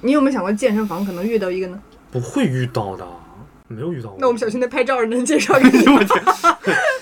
[0.01, 1.79] 你有没有想过健身房可能遇到一个呢？
[2.11, 3.05] 不会遇到的，
[3.67, 4.17] 没有遇到过。
[4.19, 6.23] 那我们小区那拍照的能介绍给你 我天，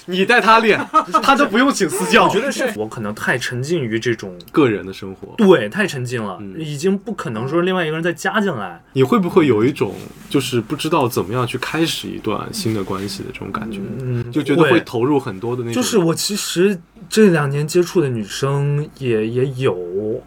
[0.06, 0.80] 你带他练，
[1.24, 2.26] 他都不用请私教。
[2.26, 8.82] 我觉得是我可能太沉浸于这种，个人的生活，对，太沉浸了，嗯已经不可能说另外一个人再加进来。
[8.94, 9.94] 你会不会有一种
[10.30, 13.80] 就是不知道怎么样去开始一段新的关系的这种感觉？
[14.02, 15.82] 嗯，就觉得会投入很多的那种。
[15.82, 16.80] 就是我其实
[17.10, 20.22] 这两年接触的女生也也有，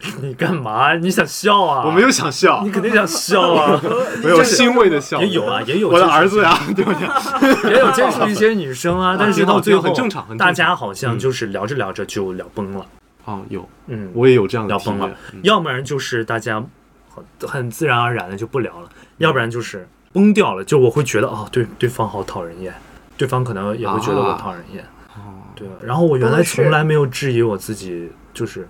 [0.22, 0.94] 你干嘛？
[0.94, 1.84] 你想笑啊？
[1.84, 2.62] 我没有，想笑。
[2.64, 3.80] 你，肯定想笑啊。
[4.22, 7.08] 没有欣慰的笑，也有啊，也有我的儿子呀，对不对？
[7.72, 10.46] 也有接触一些女生啊，但是到最后很正常很正常。
[10.46, 12.86] 大家好像就是聊着聊着就聊崩了，
[13.24, 15.10] 啊，有，嗯，我也有这样的聊崩了。
[15.32, 15.40] 嗯。
[15.42, 16.64] 要不然就是大家
[17.08, 22.72] 很很自然而然的就不聊了，要不然就是崩掉了，就我会觉得哦，对对方好讨人厌，
[23.16, 24.84] 对方可能也会觉得我讨人厌，
[25.16, 25.42] 哦。
[25.56, 25.66] 对。
[25.82, 28.68] 然后我原来从来没有质疑我自己，就是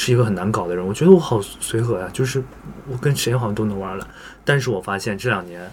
[0.00, 2.40] 是一个很难搞的人，我觉得我好随和呀，就是
[2.88, 4.06] 我跟谁好像都能玩了。
[4.44, 5.68] 但是我发现这两年，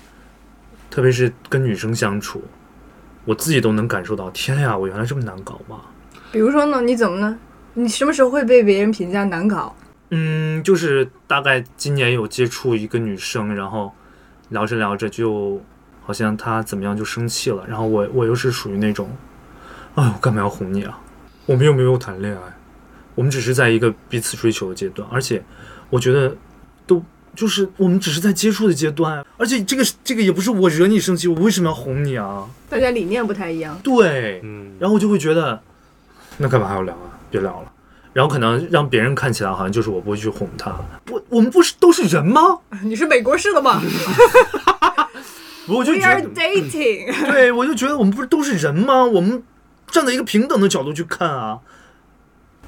[0.90, 2.44] 特别是跟女生相处，
[3.24, 5.82] 我自己都能感受到，天呀，我原来这么难搞吗？
[6.32, 7.38] 比如说呢，你怎么呢？
[7.76, 9.76] 你什么时候会被别人评价难搞？
[10.10, 13.94] 嗯，就是大概今年有接触一个女生，然后
[14.50, 15.62] 聊着聊着就
[16.04, 19.16] 好像她怎么样就生气了，然后我我又是属于那种，
[19.94, 21.00] 哎，我干嘛要哄你啊？
[21.46, 22.42] 我们又没有谈恋爱，
[23.16, 25.44] 我们只是在一个彼此追求的阶段，而且
[25.90, 26.36] 我觉得
[26.86, 27.04] 都
[27.36, 32.48] 就是我们只是在接触的阶段，而且这个这个也不是我惹你生气，我为什么要哄你啊？
[32.70, 33.80] 大家理念不太一样。
[33.84, 35.60] 对，嗯，然后我就会觉得，
[36.38, 37.18] 那干嘛还要聊啊？
[37.32, 37.72] 别聊了。
[38.14, 40.74] 然后可能让别人看起来好像就是我不会去哄他，
[41.12, 42.60] 我我们不是都是人吗？
[42.84, 43.82] 你是美国式的吗
[45.68, 47.32] 我就觉 are 得，dating。
[47.32, 49.04] 对我就觉得我们不是都是人吗？
[49.04, 49.44] 我们
[49.88, 51.60] 站在一个平等的角度去看啊。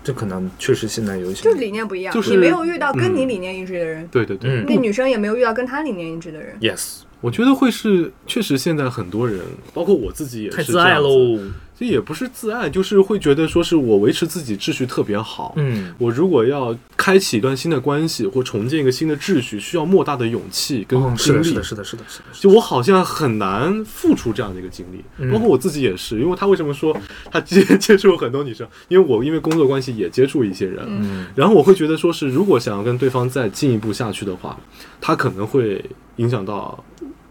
[0.07, 6.55] 这可能确实现在有一些，就是理念不一样，就是你没有遇到跟你嗯理念一致的人，对对对，嗯那女生也没有遇到跟她理念一致的人。
[6.61, 9.41] yes，我觉得会是，确实现在很多人，
[9.73, 11.09] 包括我自己也是太自爱这样子。
[11.09, 11.51] 喽。
[11.79, 15.53] 这也不是自爱，就是会觉得说是我维持自己秩序特别好。
[15.57, 21.53] 嗯，我如果要开启一段新的关系或重建一个新的秩序，需要莫大的勇气跟哦，是的，精力。
[21.53, 26.19] 是的，是的，是的，是的，是的就我好像很难付出这样的一个精力，嗯包括我自己也是。
[26.19, 26.97] 因为他为什么说
[27.29, 28.67] 他接 接触了很多女生？
[28.87, 34.59] 因为我因为工作关系也接触一些人，嗯然后我会觉得说是，如果想要跟对方再进一步下去的话，
[34.99, 36.83] 他可能会影响到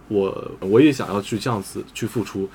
[0.07, 2.49] 我，我也想要去这样子去付出。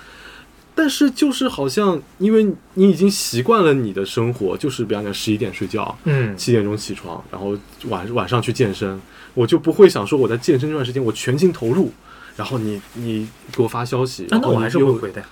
[0.81, 7.55] 但是就是好像，因为你已经习惯了你的生活，就是比方讲十一点睡觉，嗯，七点钟起床，然后
[7.87, 8.99] 晚晚上去健身，
[9.35, 11.91] 我就不会想说我在健身这段时间我全情投入，
[12.35, 15.23] 然后你你给我发消息，啊那我还是会回的。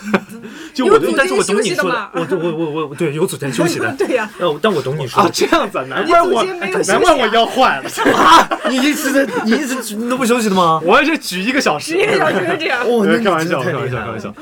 [0.72, 5.30] 就我就但是我懂你说我我我我对有组间休息的， 对呀、呃，但我懂你说啊。
[5.32, 10.80] 这样子啊，难怪我难怪我腰坏了， 啊，你一直在，你一直你都不休息的吗？
[10.84, 12.82] 我这举一个小时，一个小时是这样。
[12.84, 14.34] 哦，那开玩笑，开玩笑，开玩笑。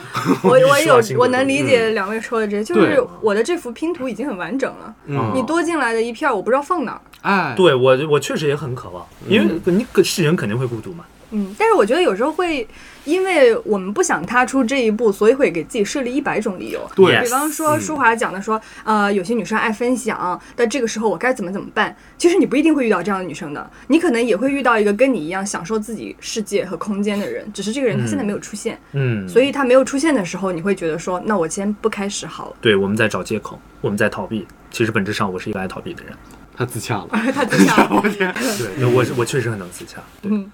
[0.43, 7.01] 我我有我能理解两位说的这，就是我的这幅拼图已经很完整了，嗯你多进来的一片我不知道放哪儿。
[7.23, 11.05] 哎，对我我确实也很渴望，因为你是人肯定会孤独嘛。
[11.05, 11.18] 嗯，
[11.59, 12.66] 但是我觉得有时候会，
[13.05, 16.81] 因为我们不想踏出这一步，所以会给自己设立一百种理由。
[16.95, 21.95] 对比方说嗯舒华讲的说，呃，有些女生爱分享，但这个时候我该怎么怎么办？
[22.16, 32.57] 其实你不一定会遇到这样的女生的，你可能也会遇到一个跟你一样享受自己世界和空间的人，只是这个人他现在没有出现，嗯，所以他没有出现的时候，你会觉得说，那我先不开始好了。
[32.61, 34.47] 对我们在找借口，我们在逃避。
[34.70, 36.12] 其实本质上我是一个爱逃避的人。
[36.55, 37.09] 他自洽了。
[37.33, 40.03] 他自洽了， 对，那我我确实很能自洽。
[40.20, 40.51] 对嗯，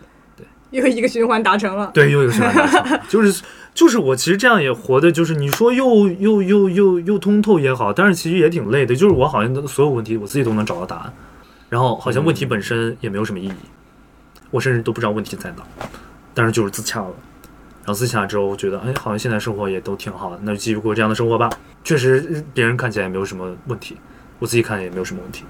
[0.74, 1.90] 又一个循环达成了。
[1.94, 3.00] 对，又一个循环达成？
[3.08, 8.94] 就是就是我其实这样也活的，就是你说又又又又又通透也好，但是其实也挺累的。
[8.94, 11.12] 就是我好像所有问题我自己都能找到答案，
[11.68, 13.52] 然后好像问题本身也没有什么意义，
[14.50, 15.62] 我甚至都不知道问题在哪，
[16.34, 17.14] 但是就是自洽了。
[17.86, 21.50] 然后自洽之后，我觉得哎，好像现在生活也都挺好的，那就继续过这样的生活吧。
[21.84, 23.96] 确实，别人看起来也没有什么问题，
[24.38, 25.44] 我自己看也没有什么问题。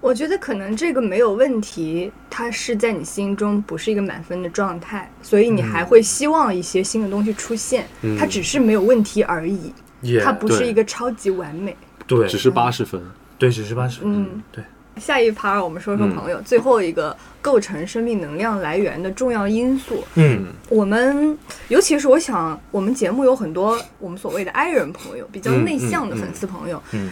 [0.00, 7.86] 我觉得可能这个没有问题，它是在你心中不是一个满分的状态，所以你还会希望一些新的东西出现。
[8.02, 11.76] 嗯它只是没有问题而已，也它不是一个超级完美。
[12.06, 13.02] 对，只是八十分，
[13.38, 14.12] 对，只是八十分。
[14.12, 14.62] 嗯，对，
[14.98, 20.04] 下一趴我们说说朋友，最后一个构成生命能量来源的重要因素。
[20.16, 21.36] 嗯我们
[21.68, 26.82] 尤其是我想，我们节目有很多我们所谓的 I 人朋友，比较嗯内向的粉丝朋友。
[26.92, 27.10] 嗯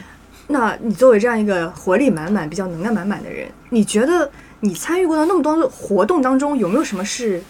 [0.53, 4.31] 那你作为这样一个活力满满、比较能量满满的人，你觉得
[4.61, 7.43] 你参与过的那么多的活动当中，有没有什么是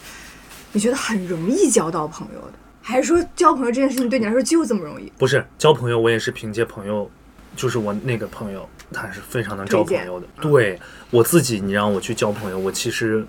[0.73, 2.53] 你觉得很容易交到朋友的？
[2.81, 5.13] 还是说交朋友这件事情对你来说就这么容易？
[5.19, 7.09] 不是交朋友，我也是凭借朋友，
[7.55, 10.27] 就是我那个朋友，他是非常能交朋友的。
[10.41, 10.81] 对
[11.11, 13.25] 我自己，你让我去交朋友，我其实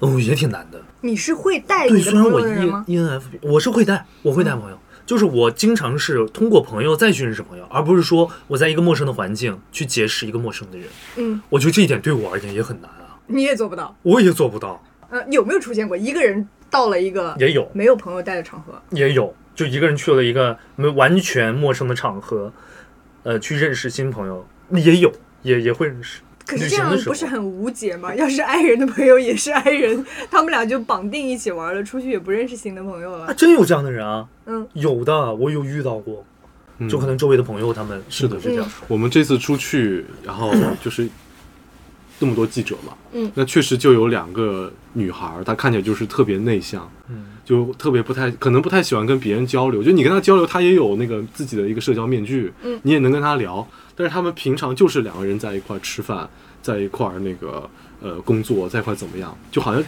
[0.00, 0.80] 哦也挺难的。
[1.00, 4.78] 你是会带对，你的朋虽然我友的人 E 吗？ENFP，我是会带，我会带朋友，
[5.10, 10.86] 就是我经常是通过朋友再去认识朋友，而不是说我在一个陌生的环境去结识一个陌生的人。
[11.16, 13.92] 嗯，我觉得这一点对我而言也很难啊，你也做不到。
[14.02, 14.80] 我也做不到。
[15.08, 18.80] 呃，有没有出现过一个人到了一个也有，没有朋友带的场合？
[18.90, 22.52] 也有，就一个人去了一个没完全陌生的场合，
[23.24, 26.20] 呃，去认识新朋友，也有，也也会认识。
[26.50, 28.12] 可是这样不是很无解吗？
[28.12, 33.34] 要是爱人的朋友也是爱人，他们俩就绑定一起玩了，出去也不认识新的朋友啊，了。
[33.34, 36.24] 真有这样的人啊，嗯，有的，我有遇到过，
[36.78, 38.84] 嗯就可能周围的朋友他们是的是这样说。
[38.88, 41.08] 我们这次出去，然后 就是
[42.18, 53.66] 那么多记者嘛，嗯那确实就有两个女孩，她看起来就是特别内向，嗯，就特别不太可能不太喜欢跟别人交流，就你跟她交流，她也有那个自己的一个社交面具，嗯你也能跟她聊，
[54.00, 56.26] 但是他们平常就是两个人在一块儿吃饭，
[56.62, 57.68] 在一块儿那个
[58.00, 59.84] 呃工作，在一块儿怎么样，就好像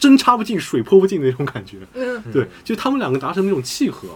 [0.00, 4.08] 针插不进水泼不进的那种感觉，嗯，对，就他们两个达成那种契合。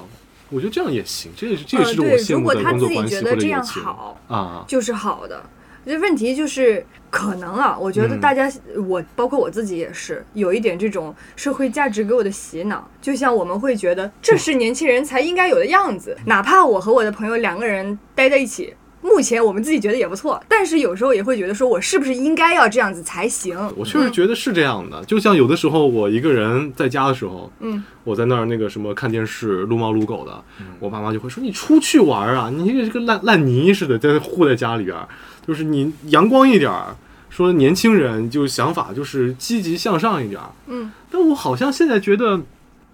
[0.50, 4.64] 我觉得这样也行，这也是这也呃，是我对，羡慕的如果他自己工作关系或觉得这样者友情好，啊。
[4.66, 5.40] 就是好的。
[5.86, 8.52] 这问题就是可能啊，我觉得嗯大家，
[8.88, 18.74] 我包括我自己也是有一点这种社会价值给我的洗脑，就像我们会觉得这是年轻人才应该有的样子，哪怕我和我的朋友两个人待在一起。
[19.08, 23.56] 目前我们自己觉得也不错，但是有时候也会觉得说，我是不是应该要这样子才行？
[23.76, 30.42] 我确实觉得是这样的，就像有的时候我一个人在家的时候，嗯，我在那儿那个什么看电视撸猫撸狗的，
[30.78, 35.08] 我爸妈就会说你出去玩啊，你这个烂烂泥似的，在护在家里边儿，
[35.46, 36.96] 就是你阳光一点儿。
[37.30, 42.40] 说年轻人就想法就是积极向上一点儿，嗯，但我好像现在觉得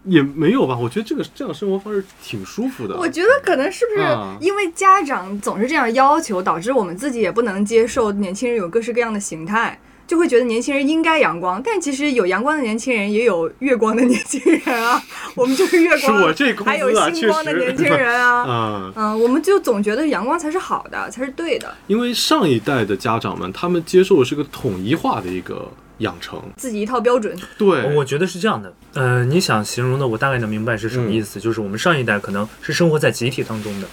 [0.04, 2.96] 也没有吧，我觉得这个这样的生活方式挺舒服的。
[2.96, 11.62] 我觉得可能是不是啊因为家长总是这样要求，导致我们自己也不能接受年轻人有各式各样的形态，就会觉得年轻人应该阳光。
[11.64, 15.02] 但其实有阳光的年轻人，也有月光的年轻人啊。
[15.34, 18.44] 我们就是月是光，我这公还有星光的年轻人啊。
[18.46, 21.74] 啊，嗯，我们就总觉得阳光才是好的，才是对的。
[21.86, 25.66] 因为上一代的家长们，他们接受的是个统一化的一个
[25.98, 33.86] 养成，自己一套标准，对，我觉得是这样的，呃，你想形容的，我大概能明白是什么意思，就是我们上一代可能是生活在集体当中的，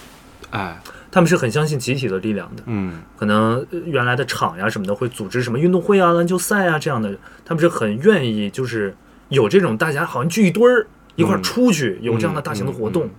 [0.50, 0.80] 哎，
[1.10, 3.02] 他们是很相信集体的力量的，嗯。
[3.16, 8.94] 可能呃原来的厂呀什么的会组织什么运动会啊、篮球赛啊这样的，他们是很愿意就是
[9.28, 13.10] 有这种大家好像聚一堆儿一块儿嗯出去有这样的大型的活动，嗯嗯。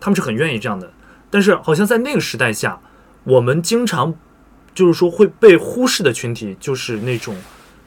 [0.00, 0.90] 他们是很愿意这样的。
[1.30, 2.78] 但是好像在那个时代下，
[3.24, 4.14] 我们经常
[4.74, 7.34] 就是说会被忽视的群体，就是那种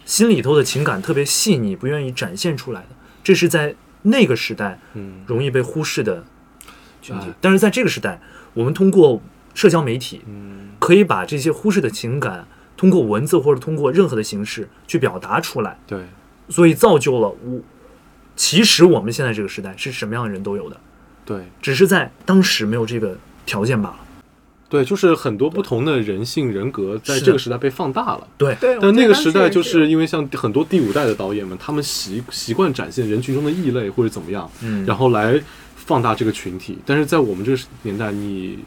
[0.06, 2.90] 心里头的情感特别细腻，不愿意展现出来的，
[3.24, 6.24] 这是在那个时代嗯，容易被忽视的
[7.02, 7.34] 群体哎。
[7.40, 8.20] 但是在这个时代，
[8.54, 9.22] 我们通过
[9.54, 16.06] 社交媒体，嗯可以把这些忽视的情感通过文字或者通过任何的形式去表达出来，对，
[16.50, 17.62] 所以造就了我。
[18.36, 20.80] 其实我们现在这个时代是什么样的人都有的，
[21.24, 24.00] 对，只是在当时没有这个条件罢了。
[24.72, 28.26] 对，就是很多不同的人性人格在这个时代被放大了。
[28.38, 35.38] 对，但那个时代就是因为像很多第五代的导演们，他们习习惯展现人群中的异类或者怎么样，嗯，然后来
[35.76, 36.78] 放大这个群体。
[36.86, 38.60] 但是在我们这个年代，你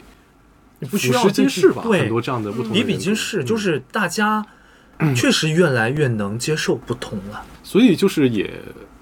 [0.77, 1.81] 你不需要俯拾皆是吧？
[1.83, 4.45] 对，很多这样的不同的比比皆是，嗯就是大家
[5.15, 7.43] 确实越来越能接受不同了。
[7.63, 8.47] 所以就是也，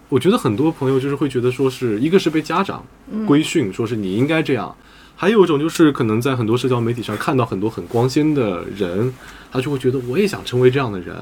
[0.07, 2.85] 我觉得很多朋友就是会觉得说是一个是被家长
[3.27, 4.73] 规训，说是你应该这样，
[5.15, 9.13] 还有一种就是可能在很多社交媒体上看到很多很光鲜的人，
[9.51, 11.15] 他就会觉得我也想成为这样的人，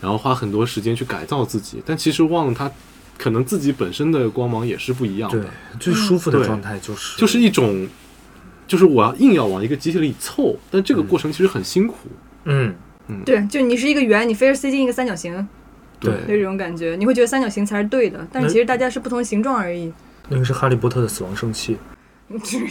[0.00, 2.70] 然后花很多时间去改造自己，但其实忘了他
[3.16, 5.46] 可能自己本身的光芒也是不一样对的，，
[5.80, 7.88] 最舒服的状态就是就是一种。
[8.68, 11.94] 就是我要硬要往一个集体里凑，但这个过程其实很辛苦。
[12.46, 12.74] 嗯
[13.06, 15.46] 嗯，对，就你是一个圆，你非是塞进一个三角形，
[16.00, 19.92] 对那这种感觉，你会觉得三角形才是对的，但那其实大家是不同形状而已。
[20.30, 21.76] 那个是哈利波特的死亡圣器。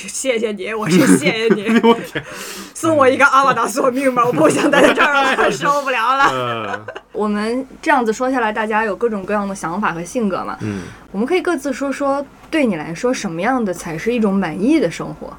[0.10, 1.82] 谢谢你，我是谢谢你，
[2.76, 6.26] 送我一个阿瓦达索命吧，我不想待在这儿了，我受不了了。
[6.26, 10.82] 呃，我们这样子说下来，大家有各种各样的想法和性格嘛，嗯，
[11.12, 15.34] 我们可以各自说说，对你来说什么样的才是一种满意的生活？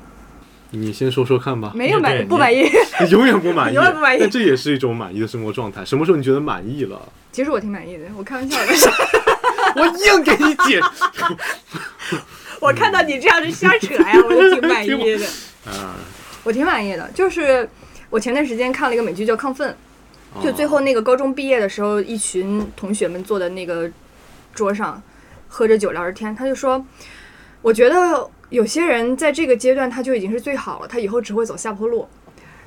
[0.70, 1.72] 你先说说看吧。
[1.74, 2.68] 没有满对不满意，
[3.04, 5.84] 你永远不满意， 永远不满意但这也是一种满意的生活状态。
[5.84, 6.98] 什么时候你觉得满意了？
[7.32, 8.66] 其实我挺满意的，我开玩笑的。
[9.76, 10.80] 我硬给你解。
[12.61, 15.26] 我看到你这样子瞎扯呀，我就挺满意的。
[15.66, 15.96] 啊，
[16.44, 17.68] 我挺满意的，就是
[18.09, 19.70] 我前段时间看了一个美剧叫《亢奋》，
[20.34, 23.90] 哦就最后那个高中毕业的时候，一群同学们坐在那个
[24.54, 25.02] 桌上，
[25.48, 26.84] 喝着酒聊着天，他就说，
[27.62, 32.09] 我觉得有些人在这个阶段他就已经是最好了，他以后只会走下坡路。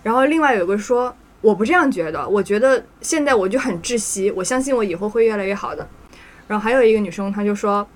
[0.03, 5.87] 然后另外有个说，我不这样觉得，我觉得现在我就很窒息，我相信我以后会越来越好的。
[6.47, 7.87] 然后还有一个女生，她就说，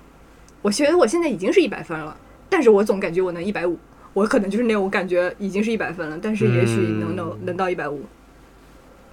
[0.64, 2.16] 我觉得我现在已经是一百分了，
[2.48, 3.78] 但是我总感觉我能一百五，
[4.14, 8.02] 我可能就是那种感觉已经是一百分了，但是也许能能、能到一百五。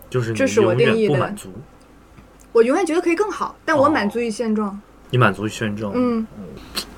[0.09, 1.49] 就是这是我定义的不满足，
[2.53, 4.79] 我永远觉得可以更好，但我哦满足于现状。
[5.09, 5.91] 你满足于现状。
[5.93, 6.25] 嗯，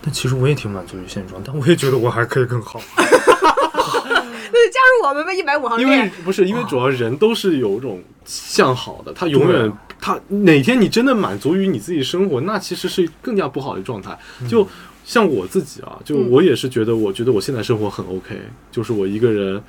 [0.03, 2.79] 但其实我也挺满足于现状，但我也觉得我还可以更好。
[2.95, 6.11] 那就加入我们吧，一百五行因为列。
[6.23, 9.71] 不是因为主要人都是有一种向好的，他永远
[10.03, 14.17] 他哪天你真的满足于你自己生活，那其实是更加不好的状态。
[14.49, 14.67] 就
[15.05, 18.37] 像我自己啊，就嗯我也是觉得，我觉得我现在生活很 OK，
[18.69, 19.63] 就是我一个人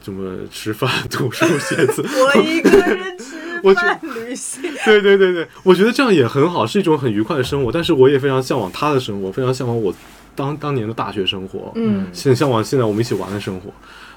[0.00, 3.74] 怎么吃饭、读书、写字， 我一个人吃我
[4.24, 4.62] 旅行。
[4.86, 7.70] 对对对对，我觉得这样也很好，是一种很愉快的生活。
[7.70, 9.94] 但是我也非常向往他的生活，非常向往我
[10.34, 13.70] 当当年的大学生活，嗯，很向往现在我们一起玩的生活。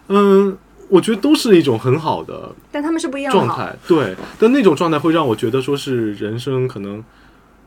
[0.07, 0.57] 嗯，
[0.89, 3.39] 我觉得都是一种很好的但他们是不一样的。
[3.39, 4.15] 状态，对。
[4.39, 7.03] 但那种状态会让我觉得说是人生可能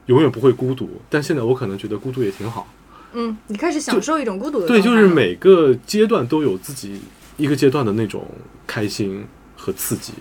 [0.07, 2.67] 永远不会孤独，但现在我可能觉得孤独也挺好。
[3.13, 7.01] 嗯，你开始享受一种孤独的对，就是每个阶段都有自己
[7.37, 8.27] 一个阶段的那种
[8.67, 9.25] 开心
[9.57, 10.13] 和刺激。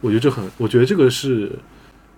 [0.00, 1.52] 我觉得这很，我觉得这个是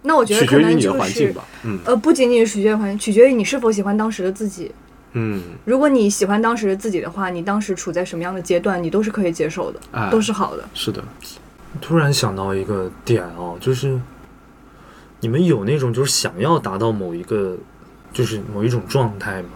[0.03, 1.45] 那我觉得取决于你的环境吧。
[1.65, 4.71] 嗯，呃，不仅仅是取决于环境，取决于你是否喜欢当时的自己。
[5.13, 10.69] 嗯，如果你喜欢当时的自己的话，你当时处在什么样的阶段，你都是可以接受的，哎，都是好的。
[10.75, 11.03] 是的，
[11.81, 13.99] 突然想到一个点哦，就是
[15.21, 17.57] 你们有那种就是想要达到某一个，
[18.13, 19.49] 就是某一种状态吗？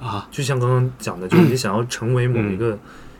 [0.00, 2.58] 啊，就像刚刚讲的，就是你 想要成为某一嗯。
[2.58, 2.78] 个，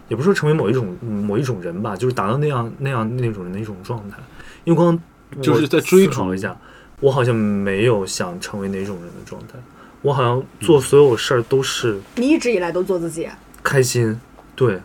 [0.09, 4.17] 也不是说成为某一种某一种人吧，就是达到那样那样那种人的一种状态。
[4.65, 6.13] 因为刚刚就是在追逐。
[6.13, 6.57] 思考一下，
[7.01, 9.59] 我好像没有想成为哪种人的状态，
[10.03, 13.29] 我好像做所有事儿都是你一直以来都做自己，
[13.63, 14.21] 开心，
[14.55, 14.81] 对，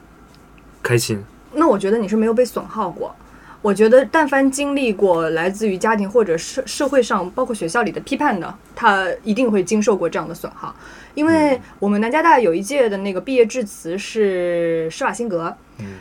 [0.82, 3.16] 开心，那我觉得你是没有被损耗过。
[3.62, 10.76] 我觉得，但凡经历过来自于家庭或者社社会上，包括学校里的批判的，他一定会经受过这样的损耗。
[11.14, 15.56] 因为我们南加大有一届的那个毕业致辞是施瓦辛格，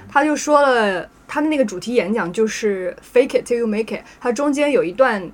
[0.09, 4.03] 他就说了他的那个主题演讲就是 “fake it till you make it”。
[4.21, 5.31] 他中间有一段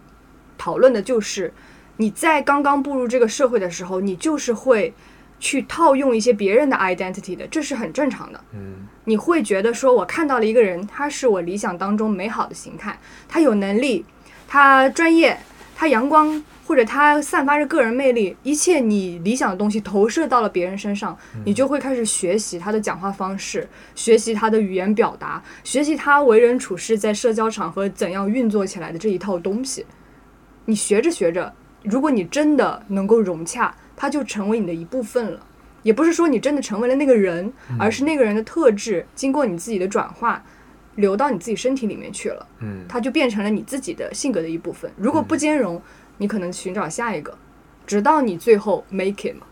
[0.59, 1.51] 讨论的就是
[1.99, 4.95] 你在刚刚步入这个社会的时候，你就是会
[5.39, 8.41] 去套用一些别人的 identity 的，这是很正常的。
[8.55, 14.05] 嗯你会觉得说，我看到了一个人，他是我理想当中美好的形态，他有能力，
[14.47, 15.39] 他专业，
[15.75, 29.87] 他阳光，或者他散发着个人魅力，一切你理想的东西投射到了别人身上，你就会开始学习他的讲话方式，学习他的语言表达，学习他为人处事在社交场合怎样运作起来的这一套东西。
[30.67, 31.51] 你学着学着，
[31.91, 35.41] 如果你真的能够融洽，它就成为你的一部分了。
[35.83, 40.43] 也不是说你真的成为了那个人，而是那个人的特质经过你自己的转化，
[40.97, 44.91] 流到你自己身体里面去了，嗯它就变成了你自己的性格的一部分。
[44.97, 45.81] 如果不兼容，
[46.19, 47.39] 你可能寻找下一个，
[47.87, 49.47] 直到你最后 make it 嘛，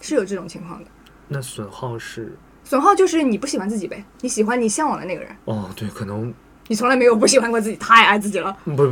[0.00, 0.90] 是有这种情况的。
[1.28, 6.32] 那损耗是损耗就是你不喜欢自己呗，你喜欢你向往的那个人，哦，对，可能
[6.68, 8.56] 你从来没有不喜欢过自己，太爱自己了。
[8.64, 8.82] 不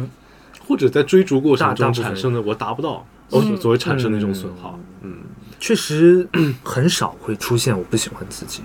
[0.66, 5.18] 或者在追逐过程中产生的我达不到，我所谓产生的一种损耗，嗯，
[5.60, 6.28] 确实
[6.64, 8.62] 很少会出现我不喜欢自己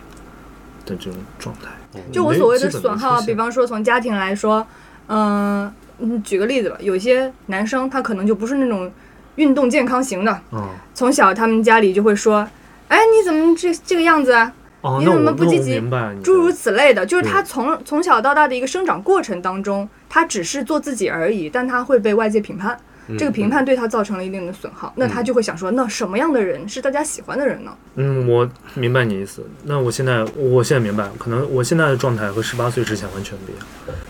[0.86, 1.70] 的这种状态。
[2.12, 4.66] 就我所谓的损耗，比方说从家庭来说，
[5.08, 8.92] 嗯、嗯，举个例子吧，有些男生他可能就不是那种
[9.36, 12.48] 运动健康型的，嗯从小他们家里就会说，
[12.88, 14.54] 哎，你怎么这这个样子啊？
[14.82, 15.80] 哦，你怎么不积极
[16.24, 22.76] 诸如此类的，就是他对从从小到大的一个生长过程当中，他只是做自己而已，但他会被外界评判，
[23.08, 27.72] 嗯这个评判对他造成了一定的损耗，那他就会想说，那什么样的人是大家喜欢的人呢？
[27.96, 29.46] 嗯，我明白你意思。
[29.66, 33.66] 那我现在，我现在明白，可能我现在的状态和十八岁之前完全不一样。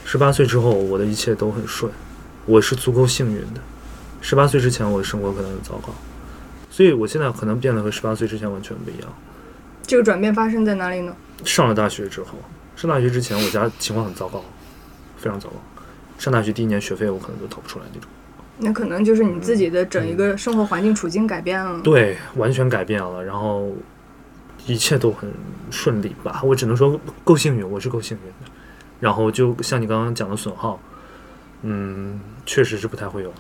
[0.06, 1.92] 十八岁之后，我的一切都很顺，
[2.46, 3.60] 我是足够幸运的。
[4.22, 5.94] 十八岁之前，我的生活可能很糟糕，
[6.70, 9.10] 所以我现在可能变得和十八岁之前完全不一样。
[9.86, 11.16] 这个转变发生在哪里呢？
[11.44, 12.38] 上了大学之后，
[12.76, 14.44] 上大学之前，我家情况很糟糕，
[15.18, 15.56] 非常糟糕。
[16.18, 18.10] 上大学第一年学费我可能都掏不出来那种。
[18.58, 21.82] 那可能就是你自己的整一个生活环境处境改变了。
[21.82, 23.72] 对，完全改变了，然后
[24.68, 25.32] 一切都很
[25.72, 26.42] 顺利吧。
[26.44, 28.52] 我只能说够幸运，我是够幸运的。
[29.00, 30.80] 然后就像你刚刚讲的损耗，
[31.64, 33.36] 嗯，确实是不太会有了。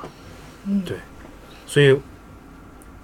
[0.65, 0.97] 嗯对，
[1.67, 1.95] 所以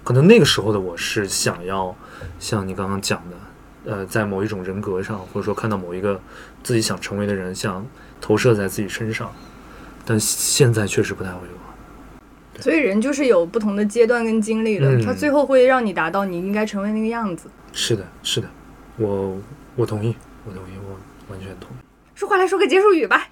[0.02, 1.94] 可能那个时候的我是想要
[2.38, 6.20] 像你刚刚讲的，呃，在某一种人格上，或者说看到某一个
[6.62, 7.86] 自己想成为的人，想
[8.20, 9.32] 投射在自己身上，
[10.04, 12.60] 但现在确实不太会有了。
[12.60, 17.48] 所以人就是有不同的阶段跟经历的，嗯他最后会让你达到你应该成为那个样子。
[17.72, 18.48] 是的，是的，
[18.96, 19.38] 我
[19.76, 20.14] 我同意，
[20.44, 20.98] 我同意，我
[21.32, 21.80] 完全同意。
[22.16, 23.28] 说话来说个结束语吧。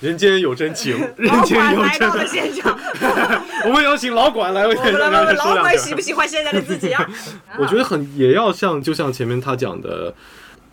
[0.00, 2.78] 人间有真情，人老间有真管来到了现场，
[3.64, 7.08] 我们有请老管来，老管喜不喜欢现在的自己啊？
[7.58, 10.12] 我觉得很也要像，就像前面他讲的，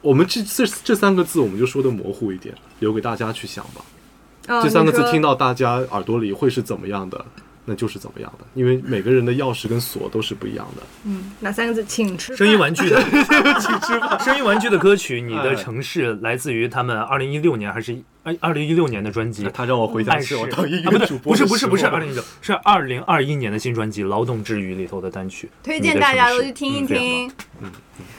[0.01, 3.81] 我们这这这三个字，我们就说的模糊一点，留给大家去想吧。
[4.47, 7.23] 啊这三个字听，到大家耳朵里会是怎么样的，
[7.71, 10.83] 那就是怎么样的，因为每个人的钥匙跟锁都是不一样的。
[11.05, 11.85] 嗯，哪三个字？
[11.85, 12.37] 请吃饭。
[12.37, 13.01] 声音玩具的，
[13.61, 13.93] 请吃
[14.25, 19.47] 声音玩具的歌曲《你哎的城市》来自于他们二零一六年还是二二零一六年的专辑。
[19.53, 25.49] 他让我回想暗示起我当音啊，不对乐主，播不是不是不是候二零一六，是二零二一年的新专辑《劳动之余》里头的单曲。
[25.63, 27.29] 推荐大家都去听一听。
[27.29, 27.35] 去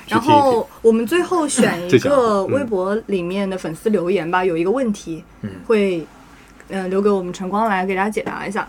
[0.09, 6.07] 然听听后我们最后选 一个微博里面的粉丝留言吧，有一个问题嗯会，
[6.69, 8.67] 嗯、留给我们晨光来给大家解答一下。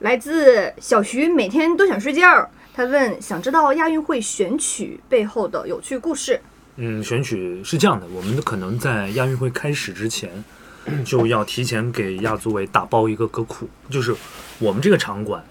[0.00, 2.48] 来自小徐，每天都想睡觉。
[2.72, 6.40] 他问，想知道亚运会选曲背后的有趣故事。
[6.76, 10.44] 嗯，选曲是这样的，我们可能在亚运会开始之前，
[11.04, 14.14] 就要提前给亚组委打包一个歌库，就是
[14.60, 15.44] 我们这个场馆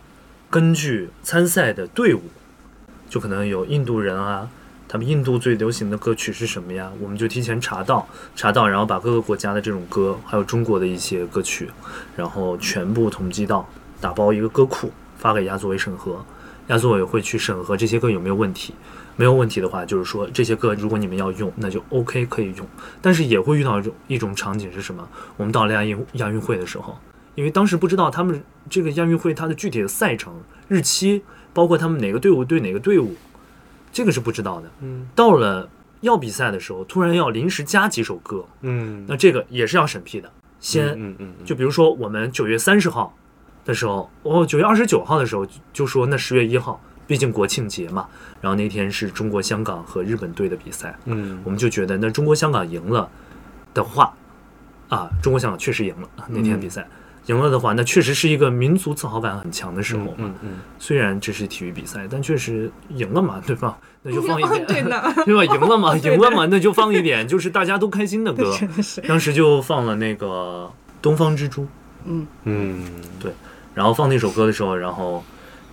[0.50, 2.22] 根据参赛的队伍，
[3.10, 4.50] 就可能有印度人啊，
[4.88, 6.90] 他们印度最流行的歌曲是什么呀？
[7.02, 11.70] 我们就提前查到，查到，然后把各个国家的这种歌，还有中国的一些歌曲，
[12.16, 13.68] 然后全部统计到，
[14.00, 16.24] 打包一个歌库发给亚组委审核。
[16.68, 18.74] 亚组委会去审核这些歌有没有问题。
[19.16, 22.68] 没有问题的话，就是说这些歌如果你们要用，那就 OK 可以用。
[23.02, 25.08] 但是也会遇到一种一种场景是什么？
[25.38, 26.96] 我们到了亚运亚运会的时候，
[27.34, 30.34] 因为当时不知道他们这个亚运会它的具体的赛程
[30.68, 33.16] 日期，包括他们哪个队伍对哪个队伍，
[33.92, 34.70] 这个是不知道的。
[34.82, 35.68] 嗯到了
[36.02, 40.32] 要比赛的时候，突然要临时加几首歌，嗯那这个也是要审批的。
[40.60, 43.18] 先嗯嗯嗯就比如说我们九月三十号
[43.68, 48.08] 的时候，哦，九月二十九号的时候就就说那十月一号，毕竟国庆节嘛，
[48.42, 53.08] 然后那天是中国香港和日本队的比赛，嗯我们就觉得那中国香港赢了
[53.74, 54.14] 的话，
[54.88, 56.88] 啊，中国香港确实赢了啊那天比赛。
[57.28, 60.12] 赢了的话，那确实是一个民族自豪感很强的时候嘛。
[60.16, 60.50] 嗯嗯
[60.80, 63.78] 虽然这是体育比赛，但确实赢了嘛，对吧？
[64.02, 65.44] 那就放一点，对，对吧？
[65.54, 68.56] 赢了嘛，赢了嘛，那就放一点，就是大家都开心的歌。
[69.10, 71.64] 当时就放了那个《东方之珠》，
[72.06, 72.86] 嗯，嗯
[73.78, 75.24] 然后放那首歌的时候，然后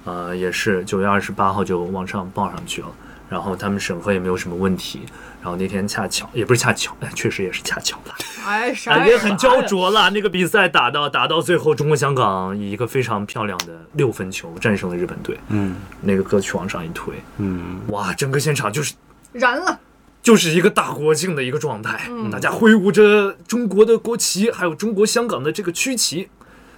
[0.05, 2.89] 呃也是九月二十八号就往上报上去了，
[3.31, 5.01] 然后他们审核也没有什么问题，
[5.41, 8.15] 然后那天恰巧也不是恰巧，哎， 确实也是恰巧了，
[8.47, 9.63] 哎，啥啊，呀也很焦。
[9.63, 10.11] 灼了。
[10.11, 15.39] 那个比赛打到打到最后，中国香港以一个非常漂亮的六分球战胜了日本队。
[15.49, 18.93] 嗯那个歌曲往上一推，嗯哇，整个现场就是
[19.33, 19.81] 燃了，
[20.23, 26.29] 就是一个大国庆的一个状态，嗯大家挥舞着中国的国旗，还有中国香港的这个区旗，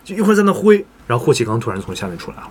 [0.05, 2.51] 就一会儿在那挥，然后霍启刚突然从下面出来了，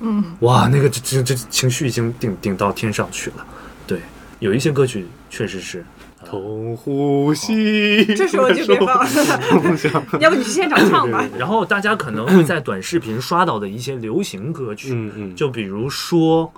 [0.00, 3.46] 嗯，哇，那个这这这情绪已经顶顶到天上去了，
[3.86, 4.00] 对，
[4.38, 5.84] 有一些歌曲确实是，
[6.24, 8.04] 同呼吸。
[8.14, 11.24] 这时候就别放了， 要不你去现场唱吧。
[11.38, 16.52] 然后大家可能会在短视频刷到的一些流行歌曲，嗯嗯，就比如说。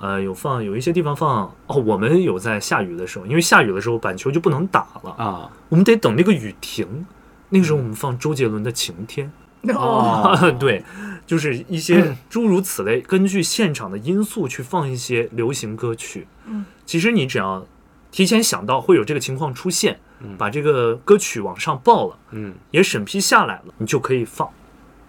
[0.00, 7.04] 呃，有放有一些地方放哦，我们有在下雨的时候，因为下雨的时候板球就不能打了，啊我们得等那个雨停。
[7.48, 9.26] 那个时候我们放周杰伦的《晴天》，
[9.74, 10.84] 哦， 对，
[11.26, 16.26] 就是一些诸如此类，根据现场的因素去放一些流行歌曲。
[16.46, 17.66] 嗯，其实你只要
[18.10, 24.48] 提前想到会有这个情况出现，嗯把这个歌曲往上报了，嗯也审批下来了，你就可以放。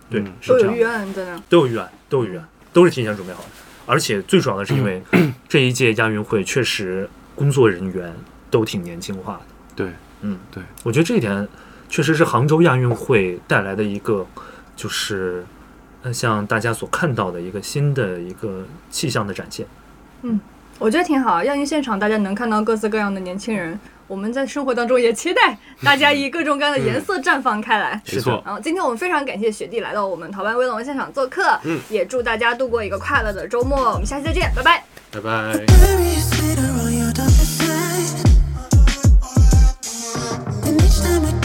[0.10, 1.43] 对，嗯是这样都有预案在那。
[1.47, 3.50] 都有预案，都有预案，都是提前准备好的。
[3.86, 5.02] 而且最主要的是，因为
[5.47, 8.14] 这一届亚运会确实工作人员
[8.52, 9.41] 都挺年轻化的。
[9.76, 9.91] 对，
[10.22, 11.47] 嗯，对，我觉得这一点
[11.89, 14.25] 确实是杭州亚运会带来的一个，
[14.75, 15.43] 就是
[16.03, 19.65] 呃，像大家所看到的一个新的一个气象的展现。
[20.21, 20.39] 嗯
[20.77, 23.77] 我觉得挺好，亚运现场大家能看到各色各样的年轻人，
[24.07, 28.01] 我们在生活当中也期待大家以各种各样的颜色绽放开来。
[28.09, 33.91] 没错，然后今天我们非常感谢雪弟来到我们逃班威龙现场做客，嗯也祝大家度过一个快乐的周末。
[33.91, 34.85] 我们下期再见，拜拜。
[35.11, 35.65] 拜拜。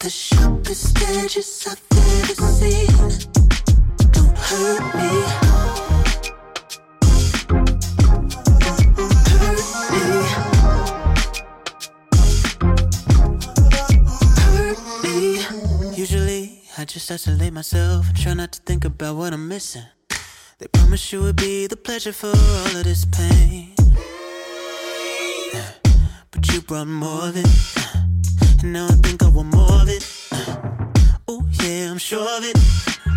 [0.00, 1.82] The sharpest edges I've
[2.30, 2.86] ever seen.
[4.12, 5.08] Don't hurt me.
[16.80, 19.82] I just isolate myself and try not to think about what I'm missing.
[20.58, 23.74] They promised you would be the pleasure for all of this pain.
[26.30, 27.46] But you brought more than
[28.60, 30.04] And now I think I want more of it.
[30.32, 30.56] Uh,
[31.28, 32.56] oh, yeah, I'm sure of it.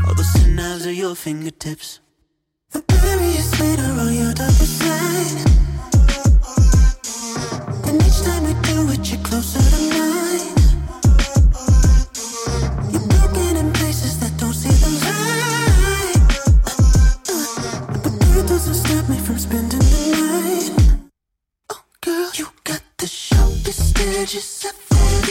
[0.07, 1.99] All those hours are your fingertips.
[2.72, 5.41] The berries later on your darker side.
[7.88, 10.55] And each time we do it, you're closer to mine.
[12.91, 16.18] You're broken in places that don't seem right.
[16.68, 20.72] Uh, but that doesn't stop me from spending the night.
[21.72, 25.30] Oh, girl, you got the sharpest I've ever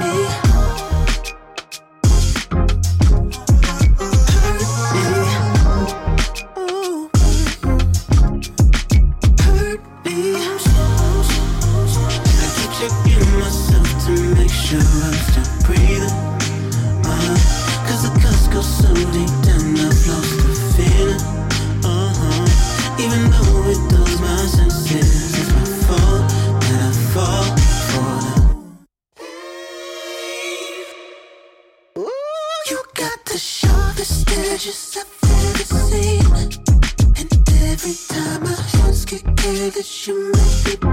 [39.53, 40.90] that you might be